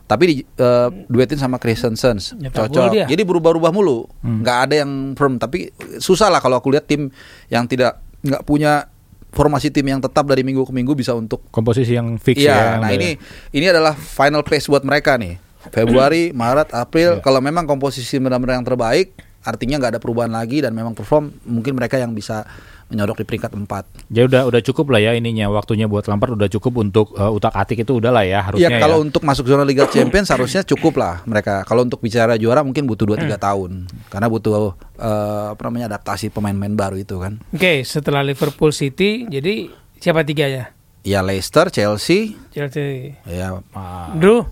Tapi 0.07 0.23
di 0.23 0.35
eh, 0.39 0.89
duetin 1.11 1.35
sama 1.35 1.59
Christensen 1.59 2.15
gol 2.47 2.71
cocok. 2.71 2.91
dia. 2.95 3.05
Jadi 3.05 3.21
berubah-ubah 3.27 3.71
mulu. 3.75 4.07
Hmm. 4.23 4.41
nggak 4.41 4.57
ada 4.69 4.75
yang 4.85 4.91
firm. 5.13 5.35
Tapi 5.35 5.69
susah 5.99 6.31
lah 6.31 6.39
kalau 6.39 6.57
aku 6.57 6.71
lihat 6.71 6.87
tim 6.87 7.11
yang 7.51 7.67
tidak 7.67 7.99
nggak 8.23 8.41
punya 8.47 8.87
formasi 9.27 9.69
tim 9.69 9.85
yang 9.85 9.99
tetap 10.01 10.25
dari 10.25 10.41
minggu 10.41 10.63
ke 10.65 10.73
minggu 10.73 10.95
bisa 10.97 11.13
untuk 11.13 11.45
Komposisi 11.51 11.93
yang 11.93 12.15
fix 12.17 12.41
Iya, 12.41 12.55
ya. 12.55 12.67
nah 12.81 12.89
ini 12.89 13.19
ini 13.53 13.65
adalah 13.69 13.93
final 13.93 14.41
pace 14.41 14.65
buat 14.65 14.81
mereka 14.81 15.19
nih. 15.19 15.37
Februari, 15.67 16.31
Maret, 16.31 16.71
April. 16.71 17.19
Iya. 17.19 17.21
Kalau 17.21 17.43
memang 17.43 17.67
komposisi 17.67 18.15
benar-benar 18.23 18.63
yang 18.63 18.67
terbaik, 18.67 19.11
artinya 19.47 19.79
nggak 19.79 19.95
ada 19.95 19.99
perubahan 19.99 20.29
lagi 20.29 20.59
dan 20.59 20.71
memang 20.71 20.91
perform, 20.91 21.31
mungkin 21.41 21.73
mereka 21.73 21.95
yang 21.95 22.11
bisa 22.11 22.43
menyodok 22.87 23.19
di 23.19 23.25
peringkat 23.25 23.51
4 23.51 23.67
Ya 24.07 24.23
udah 24.23 24.47
udah 24.47 24.61
cukup 24.61 24.91
lah 24.91 25.01
ya 25.01 25.11
ininya 25.11 25.47
waktunya 25.49 25.85
buat 25.85 26.03
Lampard 26.03 26.35
udah 26.35 26.47
cukup 26.49 26.79
untuk 26.79 27.11
uh, 27.13 27.27
utak 27.29 27.51
atik 27.53 27.83
itu 27.83 27.91
udah 27.93 28.11
lah 28.11 28.23
ya 28.23 28.39
harusnya 28.41 28.63
Iya, 28.65 28.75
ya. 28.75 28.81
kalau 28.81 28.99
untuk 29.01 29.23
masuk 29.23 29.43
zona 29.43 29.63
Liga 29.63 29.87
Champions 29.87 30.27
harusnya 30.29 30.63
cukup 30.63 30.95
lah 30.95 31.19
mereka. 31.23 31.63
Kalau 31.63 31.83
untuk 31.83 31.99
bicara 31.99 32.35
juara 32.35 32.59
mungkin 32.61 32.83
butuh 32.83 33.03
2 33.05 33.27
3 33.27 33.35
tahun. 33.37 33.71
Karena 34.07 34.27
butuh 34.27 34.71
eh, 34.95 35.45
apa 35.51 35.61
namanya 35.63 35.91
adaptasi 35.91 36.27
pemain-pemain 36.29 36.75
baru 36.77 36.95
itu 36.95 37.15
kan. 37.17 37.43
Oke, 37.49 37.83
setelah 37.83 38.23
Liverpool 38.23 38.71
City, 38.71 39.23
jadi 39.25 39.67
siapa 39.97 40.23
tiganya? 40.23 40.71
Ya 41.03 41.19
Leicester, 41.19 41.67
Chelsea, 41.67 42.39
Chelsea. 42.49 43.19
ya 43.23 43.63
Ah, 43.71 44.11
Drew, 44.13 44.47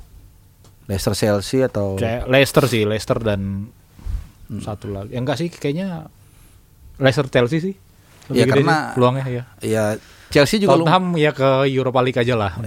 Leicester 0.86 1.12
Chelsea 1.13 1.63
atau 1.63 1.95
Ce- 1.95 2.27
Leicester 2.27 2.63
sih, 2.65 2.84
Leicester 2.84 3.15
dan 3.17 3.71
satu 4.60 4.88
lagi. 4.88 5.12
Ya, 5.12 5.19
enggak 5.19 5.38
sih 5.38 5.47
kayaknya 5.47 6.08
Leicester 6.95 7.27
Chelsea 7.27 7.60
sih. 7.60 7.75
Lebih 8.25 8.36
Ya, 8.36 8.45
gede 8.45 8.53
karena- 8.62 8.73
sih 8.81 8.93
peluangnya 8.93 9.25
ya. 9.27 9.43
ya 9.60 9.84
Chelsea 10.27 10.58
juga 10.58 10.73
lu 10.73 10.84
Tottenham 10.84 11.05
ya 11.15 11.31
ke 11.31 11.49
Europa 11.67 11.99
League 12.01 12.17
aja 12.17 12.34
lah. 12.34 12.51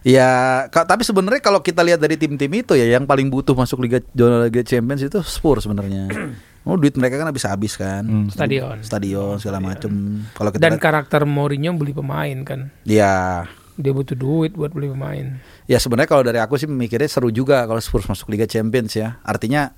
Ya, 0.00 0.28
ka- 0.72 0.88
tapi 0.88 1.04
sebenarnya 1.04 1.44
kalau 1.44 1.60
kita 1.60 1.84
lihat 1.84 2.00
dari 2.00 2.16
tim-tim 2.16 2.48
itu 2.56 2.72
ya 2.72 2.88
yang 2.88 3.04
paling 3.04 3.28
butuh 3.28 3.52
masuk 3.52 3.84
Liga 3.84 4.00
zona 4.16 4.48
Liga 4.48 4.64
Champions 4.64 5.04
itu 5.04 5.20
Spurs 5.20 5.64
sebenarnya. 5.64 6.08
Oh, 6.60 6.76
duit 6.76 6.92
mereka 6.92 7.16
kan 7.16 7.24
habis 7.24 7.48
habis 7.48 7.72
kan. 7.72 8.04
Hmm. 8.04 8.28
Stadion. 8.28 8.84
Stadion 8.84 9.40
segala 9.40 9.64
macam. 9.64 10.20
Kalau 10.36 10.52
kita 10.52 10.60
dan 10.60 10.76
lihat- 10.76 10.84
karakter 10.84 11.24
Mourinho 11.24 11.72
beli 11.72 11.96
pemain 11.96 12.36
kan. 12.44 12.68
ya 12.84 13.48
Dia 13.80 13.90
butuh 13.90 14.12
duit 14.12 14.52
buat 14.52 14.70
beli 14.70 14.88
pemain. 14.88 15.40
ya 15.64 15.76
sebenarnya 15.76 16.08
kalau 16.08 16.22
dari 16.22 16.36
aku 16.36 16.54
sih 16.54 16.66
mikirnya 16.66 17.06
seru 17.06 17.28
juga 17.28 17.62
kalau 17.62 17.78
Spurs 17.78 18.06
masuk 18.06 18.28
Liga 18.28 18.44
Champions 18.44 18.92
ya. 18.92 19.18
Artinya 19.22 19.72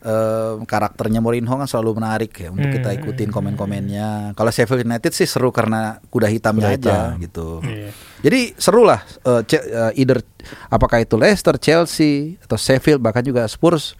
eh, 0.00 0.54
karakternya 0.62 1.18
Mourinho 1.18 1.54
kan 1.54 1.64
selalu 1.64 1.96
menarik 1.96 2.36
ya 2.36 2.48
untuk 2.48 2.68
kita 2.70 2.90
Hmm. 2.90 2.98
ikutin 2.98 3.28
komen-komennya. 3.30 4.08
Kalau 4.32 4.50
Sheffield 4.50 4.84
United 4.84 5.10
sih 5.10 5.24
seru 5.24 5.48
karena 5.48 5.96
kuda 6.06 6.28
hitamnya 6.28 6.68
Kuda 6.68 6.76
aja 6.76 6.96
hitam. 7.08 7.22
gitu. 7.22 7.48
Iya. 7.62 7.88
Jadi 8.20 8.40
seru 8.54 8.84
lah 8.84 9.00
eh, 9.00 9.42
Ce- 9.44 9.64
eh, 9.64 9.92
either 9.96 10.20
apakah 10.68 11.00
itu 11.00 11.16
Leicester, 11.16 11.56
Chelsea 11.56 12.36
atau 12.38 12.54
Sheffield 12.54 13.00
bahkan 13.00 13.20
juga 13.20 13.44
Spurs 13.46 13.96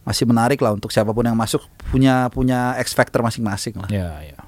masih 0.00 0.24
menarik 0.24 0.56
lah 0.56 0.70
untuk 0.70 0.88
siapa 0.88 1.10
pun 1.10 1.22
yang 1.22 1.34
masuk 1.34 1.60
punya 1.90 2.30
punya 2.30 2.78
X 2.78 2.94
factor 2.94 3.20
masing-masing 3.20 3.74
lah. 3.76 3.90
ya, 3.90 4.22
ya. 4.22 4.38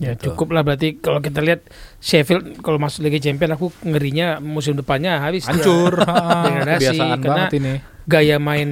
Ya 0.00 0.16
Gitu. 0.16 0.32
cukup 0.32 0.56
lah 0.56 0.64
berarti 0.64 0.96
kalau 0.96 1.20
kita 1.20 1.44
lihat 1.44 1.68
Sheffield 2.00 2.64
kalau 2.64 2.80
masuk 2.80 3.04
Liga 3.04 3.20
Champions 3.20 3.60
aku 3.60 3.68
ngerinya 3.84 4.40
musim 4.40 4.72
depannya 4.72 5.20
habis. 5.20 5.44
Hancur. 5.44 6.00
Degradasi, 6.48 6.96
karena 7.20 7.20
banget 7.20 7.54
ini. 7.60 7.74
Gaya 8.02 8.42
main 8.42 8.68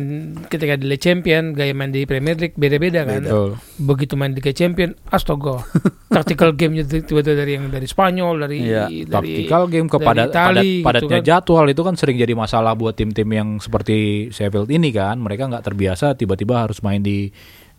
ketika 0.50 0.74
di 0.74 0.90
Liga 0.90 0.98
Champions, 1.06 1.54
gaya 1.54 1.70
main 1.70 1.94
di 1.94 2.02
Premier 2.02 2.34
League 2.34 2.58
beda-beda 2.58 3.06
kan. 3.06 3.22
Betul. 3.22 3.50
Begitu 3.78 4.18
main 4.18 4.34
di 4.34 4.42
Liga 4.42 4.50
Champions, 4.50 4.98
astaga. 5.06 5.62
Tactical 6.10 6.50
gamenya 6.58 6.82
tiba-tiba 6.88 7.38
dari 7.38 7.54
yang 7.54 7.70
dari 7.70 7.86
Spanyol, 7.86 8.34
dari 8.42 8.58
Iya, 8.66 8.90
dari 8.90 9.06
Taktikal 9.06 9.70
game 9.70 9.86
kepada 9.86 10.26
Itali, 10.26 10.82
padat, 10.82 10.82
padatnya 10.82 11.06
gitu 11.06 11.14
kan. 11.14 11.22
jadwal 11.22 11.66
itu 11.70 11.82
kan 11.86 11.94
sering 11.94 12.16
jadi 12.18 12.34
masalah 12.34 12.74
buat 12.74 12.98
tim-tim 12.98 13.28
yang 13.30 13.48
seperti 13.62 14.28
Sheffield 14.34 14.66
ini 14.66 14.90
kan. 14.90 15.22
Mereka 15.22 15.46
nggak 15.46 15.62
terbiasa 15.62 16.18
tiba-tiba 16.18 16.66
harus 16.66 16.82
main 16.82 16.98
di 16.98 17.30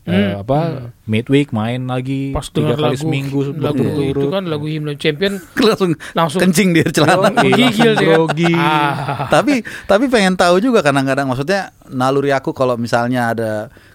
eh, 0.01 0.33
Hmm, 0.33 0.41
apa 0.41 0.59
midweek 1.05 1.53
main 1.53 1.85
lagi 1.85 2.33
Pas 2.33 2.49
tiga 2.49 2.73
kali 2.73 2.97
lagu 2.97 3.05
seminggu 3.05 3.53
lagu 3.53 3.85
itu 4.01 4.27
kan 4.33 4.49
lagu 4.49 4.65
himne 4.65 4.97
champion 4.97 5.37
langsung 5.69 5.93
langsung 6.17 6.41
kencing 6.41 6.73
di 6.73 6.81
celana. 6.89 7.29
Iya, 7.37 7.69
gigil 7.69 7.93
dia. 7.93 8.07
grogi. 8.09 8.49
Ah. 8.49 9.29
tapi 9.29 9.61
tapi 9.85 10.09
pengen 10.09 10.33
tahu 10.33 10.57
juga 10.57 10.81
kadang-kadang 10.81 11.29
maksudnya 11.29 11.69
naluri 11.85 12.33
aku 12.33 12.49
kalau 12.49 12.81
misalnya 12.81 13.29
ada 13.29 13.51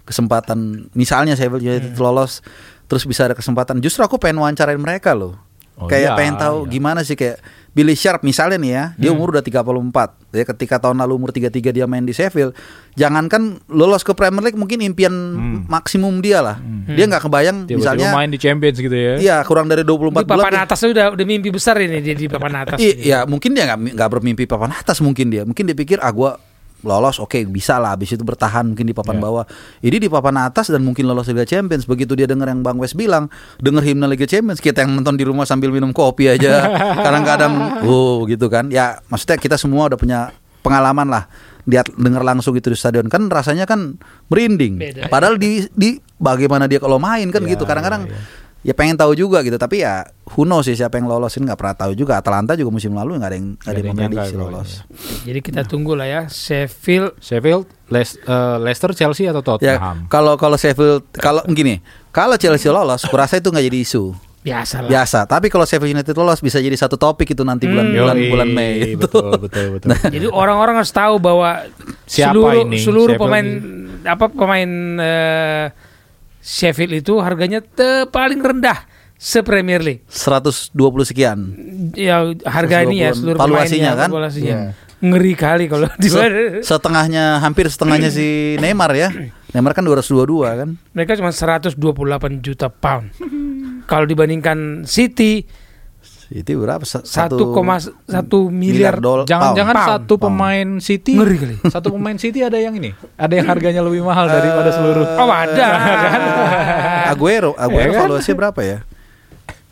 kesempatan 0.06 0.86
misalnya 0.94 1.34
United 1.34 1.98
Hmm. 1.98 1.98
lolos 1.98 2.38
terus 2.86 3.02
bisa 3.02 3.26
ada 3.26 3.34
kesempatan 3.34 3.82
justru 3.82 4.06
aku 4.06 4.14
pengen 4.16 4.38
wawancarain 4.38 4.78
mereka 4.78 5.10
loh. 5.10 5.34
Oh 5.76 5.90
kayak 5.90 6.14
iya, 6.14 6.16
pengen 6.16 6.38
tahu 6.38 6.64
iya. 6.64 6.70
gimana 6.72 7.00
sih 7.02 7.18
kayak 7.18 7.42
Billy 7.76 7.92
Sharp 7.92 8.24
misalnya 8.24 8.56
nih 8.56 8.72
ya, 8.72 8.84
dia 8.96 9.10
Hmm. 9.12 9.20
umur 9.20 9.36
udah 9.36 9.44
34. 9.44 10.16
Ya 10.32 10.44
ketika 10.46 10.80
tahun 10.80 10.96
lalu 10.96 11.12
umur 11.14 11.28
33 11.28 11.68
dia 11.70 11.84
main 11.84 12.00
di 12.00 12.10
Sheffield, 12.10 12.56
jangankan 12.94 13.60
lolos 13.68 14.00
ke 14.00 14.10
Premier 14.10 14.40
League 14.42 14.56
mungkin 14.56 14.80
impian 14.80 15.12
maksimum 15.62 16.18
dia 16.18 16.40
lah. 16.40 16.56
Dia 16.86 17.04
nggak 17.04 17.22
kebayang 17.22 17.56
Hmm. 17.58 17.68
Tiba-tiba 17.68 17.92
misalnya 17.92 18.08
main 18.10 18.30
di 18.30 18.38
Champions 18.38 18.78
gitu 18.78 18.96
ya. 18.96 19.14
Iya, 19.18 19.36
kurang 19.42 19.66
dari 19.66 19.84
24 19.84 20.24
Di 20.24 20.26
papan 20.26 20.40
bulan. 20.48 20.64
atas 20.64 20.80
udah 20.82 21.06
udah 21.12 21.26
mimpi 21.26 21.50
besar 21.50 21.76
ini 21.76 22.00
dia 22.00 22.14
di 22.14 22.26
papan 22.26 22.52
atas. 22.58 22.78
I- 22.78 22.96
Iya, 23.04 23.22
mungkin 23.22 23.52
dia 23.52 23.68
nggak 23.68 23.92
nggak 23.92 24.08
bermimpi 24.10 24.44
papan 24.44 24.72
atas 24.72 24.96
mungkin 24.98 25.28
dia. 25.28 25.44
Mungkin 25.44 25.68
dia 25.68 25.76
pikir 25.76 26.00
ah 26.00 26.08
gua 26.08 26.40
lolos 26.84 27.16
oke 27.16 27.40
bisa 27.48 27.80
lah 27.80 27.96
habis 27.96 28.12
itu 28.12 28.20
bertahan 28.20 28.68
mungkin 28.68 28.84
di 28.84 28.92
papan 28.92 29.16
Iya. 29.16 29.24
bawah. 29.24 29.44
Ini 29.80 29.96
di 29.96 30.08
papan 30.08 30.36
atas 30.44 30.68
dan 30.68 30.84
mungkin 30.84 31.08
lolos 31.08 31.30
Liga 31.30 31.48
Champions. 31.48 31.88
Begitu 31.88 32.12
dia 32.12 32.28
dengar 32.28 32.52
yang 32.52 32.60
Bang 32.60 32.76
Wes 32.76 32.92
bilang, 32.92 33.32
denger 33.56 33.82
himne 33.82 34.04
Liga 34.06 34.28
Champions, 34.28 34.60
kita 34.60 34.84
yang 34.84 34.92
nonton 34.92 35.16
di 35.16 35.24
rumah 35.24 35.48
sambil 35.48 35.72
minum 35.72 35.90
kopi 35.90 36.28
aja. 36.28 36.68
Kadang-kadang 37.06 37.82
oh 37.86 38.28
gitu 38.28 38.52
kan. 38.52 38.68
Ya, 38.68 39.00
maksudnya 39.08 39.40
kita 39.40 39.56
semua 39.56 39.88
udah 39.88 39.96
punya 39.96 40.18
pengalaman 40.60 41.06
lah 41.06 41.24
lihat 41.66 41.90
dengar 41.98 42.22
langsung 42.22 42.54
itu 42.54 42.70
di 42.70 42.78
stadion 42.78 43.10
kan 43.10 43.26
rasanya 43.26 43.66
kan 43.66 43.98
merinding. 44.30 44.78
Beda. 44.78 45.10
Padahal 45.10 45.34
di 45.34 45.66
di 45.74 45.98
bagaimana 46.16 46.70
dia 46.70 46.78
kalau 46.78 46.98
main 47.02 47.26
kan 47.34 47.42
Iya, 47.42 47.58
gitu. 47.58 47.66
Kadang-kadang 47.66 48.06
iya, 48.06 48.18
ya 48.66 48.74
pengen 48.74 48.98
tahu 48.98 49.14
juga 49.14 49.40
gitu 49.40 49.54
tapi 49.54 49.80
ya 49.80 50.02
who 50.28 50.42
knows 50.42 50.66
sih 50.66 50.74
siapa 50.74 50.98
yang 50.98 51.06
lolosin 51.06 51.46
nggak 51.46 51.54
pernah 51.54 51.76
tahu 51.76 51.94
juga 51.94 52.18
Atalanta 52.18 52.52
juga 52.52 52.68
musim 52.68 52.90
lalu 52.90 53.14
nggak 53.14 53.30
ada 53.30 53.36
yang 53.36 53.48
nggak 53.54 53.62
ada 53.64 53.78
yang 53.78 53.86
memprediksi 53.88 54.34
lolos 54.34 54.70
Jadi 55.22 55.38
kita 55.40 55.62
tunggu 55.62 55.94
lah 55.94 56.04
ya 56.04 56.20
Sheffield 56.26 57.14
Sheffield, 57.16 57.62
Les- 57.86 58.18
eh, 58.18 58.56
Leicester, 58.58 58.90
Chelsea 58.92 59.24
atau 59.24 59.38
ya 59.56 59.78
Tottenham? 59.78 59.96
kalau 60.06 60.34
kalau 60.34 60.54
Sheffield 60.54 61.06
kalau 61.12 61.46
gini 61.48 61.78
kalau 62.10 62.34
Chelsea 62.34 62.66
lolos 62.66 63.02
kurasa 63.04 63.38
itu 63.38 63.46
nggak 63.46 63.64
jadi 63.64 63.78
isu 63.80 64.04
biasa 64.42 64.78
lah. 64.78 64.88
biasa 64.88 65.18
tapi 65.24 65.46
kalau 65.46 65.62
Sheffield 65.62 65.90
United 65.92 66.14
lolos 66.14 66.38
bisa 66.38 66.58
jadi 66.58 66.74
satu 66.74 66.94
topik 66.94 67.26
itu 67.28 67.42
nanti 67.42 67.66
bulan 67.66 67.86
Hmm. 67.86 67.98
bulan 68.00 68.16
bulan 68.28 68.48
Mei 68.48 68.94
itu 68.94 69.06
Betul, 69.06 69.30
betul, 69.40 69.66
betul. 69.74 69.90
Jadi 69.94 70.26
orang-orang 70.28 70.74
harus 70.76 70.90
tahu 70.90 71.18
bahwa 71.18 71.66
Siapa 72.04 72.30
seluruh 72.30 72.62
ini 72.64 72.78
seluruh 72.78 73.14
Sheffield 73.14 73.22
pemain 73.22 73.46
ini? 73.46 74.06
apa 74.06 74.24
pemain 74.28 74.70
eh, 74.96 75.64
Sheffield 76.46 76.94
itu 76.94 77.18
harganya 77.18 77.58
te- 77.58 78.06
paling 78.06 78.38
rendah 78.38 78.86
se 79.18 79.42
Premier 79.42 79.82
League. 79.82 80.06
120 80.06 80.70
sekian 81.02 81.38
Ya 81.92 82.22
harga 82.46 82.86
ini 82.86 83.02
ya 83.02 83.10
120 83.10 83.18
seluruh 83.18 83.38
valuasinya 83.40 83.90
pemainnya, 83.90 83.92
kan? 83.98 84.08
valuasinya. 84.14 84.54
Iya. 84.54 84.70
Ngeri 84.96 85.32
kali 85.34 85.64
kalau 85.66 85.90
di 85.98 86.06
Se- 86.08 86.62
setengahnya 86.62 87.42
hampir 87.42 87.66
setengahnya 87.66 88.08
si 88.08 88.54
Neymar 88.56 88.94
ya 88.94 89.10
Neymar 89.50 89.74
kan 89.74 89.82
222 89.82 90.22
kan 90.54 90.68
mereka 90.94 91.18
cuma 91.18 91.34
128 91.34 91.74
juta 92.38 92.70
pound. 92.70 93.10
Kalau 93.90 94.02
dibandingkan 94.02 94.82
City 94.82 95.46
itu 96.28 96.56
berapa 96.56 96.82
Sa- 96.82 97.06
1,1 97.06 97.94
satu 98.04 98.38
miliar 98.48 98.98
dol- 98.98 99.22
Jangan-jangan 99.24 99.74
Pound, 99.74 99.88
satu 99.88 100.14
pound. 100.14 100.24
pemain 100.26 100.68
City 100.78 101.14
Ngeri 101.14 101.36
kali. 101.36 101.54
Satu 101.64 101.88
pemain 101.88 102.14
City 102.14 102.40
ada 102.40 102.56
yang 102.56 102.74
ini, 102.74 102.90
ada 103.14 103.30
yang 103.30 103.46
harganya 103.46 103.78
lebih 103.80 104.02
mahal 104.02 104.26
daripada 104.26 104.70
seluruh. 104.70 105.06
Oh 105.16 105.28
ada 105.28 105.54
kan? 106.02 106.20
Aguero 107.08 107.54
Aguero 107.54 107.78
Ya 107.84 107.96
kan? 107.96 108.02
valuasinya 108.08 108.36
berapa 108.40 108.60
ya 108.60 108.78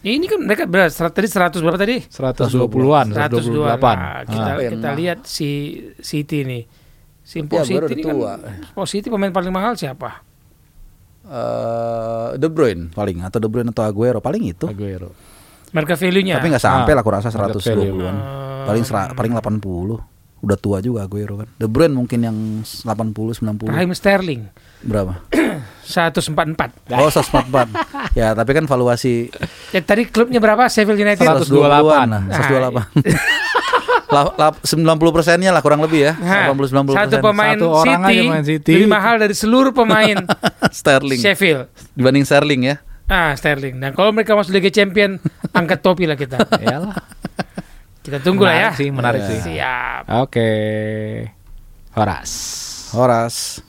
Ini 0.00 0.24
kan 0.26 0.38
mereka 0.38 0.62
berapa? 0.64 0.92
Tadi 0.92 1.26
100 1.26 1.58
berapa 1.58 1.74
tadi? 1.76 1.96
120-an, 2.04 3.06
128. 3.08 3.16
128. 3.16 3.96
Nah, 3.96 4.20
kita 4.22 4.50
Ah. 4.52 4.68
kita 4.68 4.88
lihat 4.92 5.18
si 5.24 5.48
City 5.98 6.44
nih. 6.44 6.62
Si 7.20 7.40
Ya, 7.40 7.64
City 7.64 7.88
ini 7.90 8.02
kan 8.04 8.14
tua. 8.14 8.32
Po 8.70 8.84
City 8.84 9.08
pemain 9.08 9.32
paling 9.32 9.48
mahal 9.48 9.74
siapa? 9.74 10.20
eh 11.24 12.28
De 12.36 12.46
Bruyne 12.46 12.92
paling 12.92 13.24
atau 13.24 13.38
De 13.38 13.48
Bruyne 13.48 13.70
atau 13.70 13.80
Aguero 13.82 14.20
paling 14.20 14.44
itu. 14.44 14.68
Aguero. 14.68 15.16
Market 15.74 15.98
value-nya. 15.98 16.38
Tapi 16.38 16.48
nggak 16.48 16.62
sampai 16.62 16.90
Ah, 16.90 16.94
lah 16.94 17.02
aku 17.02 17.10
rasa 17.10 17.28
market 17.28 17.58
120-an. 17.58 17.74
value. 17.74 18.64
Paling 18.64 18.84
sera- 18.84 19.10
paling 19.10 19.32
80. 19.34 19.98
Udah 20.38 20.54
tua 20.54 20.78
juga 20.78 21.02
Aguero 21.02 21.34
kan. 21.36 21.48
De 21.50 21.64
Bruyne 21.64 21.90
mungkin 21.90 22.20
yang 22.20 22.36
80 22.62 23.34
90. 23.34 23.64
Raheem 23.66 23.90
Sterling 23.90 24.42
Berapa? 24.80 25.24
144. 25.82 26.92
Oh 26.92 27.08
144. 27.08 27.72
ya, 28.14 28.32
tapi 28.32 28.50
kan 28.52 28.64
valuasi 28.64 29.32
Ya, 29.70 29.80
tadi 29.80 30.04
klubnya 30.04 30.38
berapa? 30.38 30.64
Sheffield 30.66 30.96
United. 30.96 31.24
128. 31.24 31.48
128 31.48 32.06
lah, 32.06 32.22
128. 32.30 32.84
La- 34.06 34.30
la- 34.38 34.54
90 34.54 34.84
persennya 35.10 35.50
lah 35.50 35.58
kurang 35.58 35.80
lebih 35.80 36.04
ya. 36.04 36.12
Nah, 36.14 36.52
80 36.52 36.70
90 36.70 36.94
satu 36.94 37.16
pemain 37.20 37.56
Satu 37.56 37.66
orang 37.72 38.00
City, 38.04 38.16
aja 38.22 38.42
City. 38.44 38.72
lebih 38.76 38.90
mahal 38.90 39.14
dari 39.16 39.34
seluruh 39.34 39.72
pemain 39.72 40.16
Sterling 40.76 41.18
Sheffield. 41.18 41.66
dibanding 41.92 42.22
Sterling 42.22 42.62
ya. 42.64 42.76
Ah, 43.08 43.32
Sterling. 43.36 43.80
Dan 43.80 43.92
kalau 43.96 44.12
mereka 44.12 44.36
masuk 44.36 44.52
Liga 44.52 44.68
Champion, 44.72 45.20
angkat 45.58 45.80
topi 45.80 46.04
lah 46.04 46.16
kita. 46.16 46.40
Iyalah. 46.60 46.94
Kita 48.04 48.20
tunggu 48.20 48.44
lah 48.44 48.56
ya. 48.56 48.70
Sih, 48.76 48.92
menarik 48.92 49.24
sih. 49.24 49.40
Siap. 49.40 50.12
Oke. 50.20 50.50
Horas. 51.96 52.30
Horas. 52.92 53.63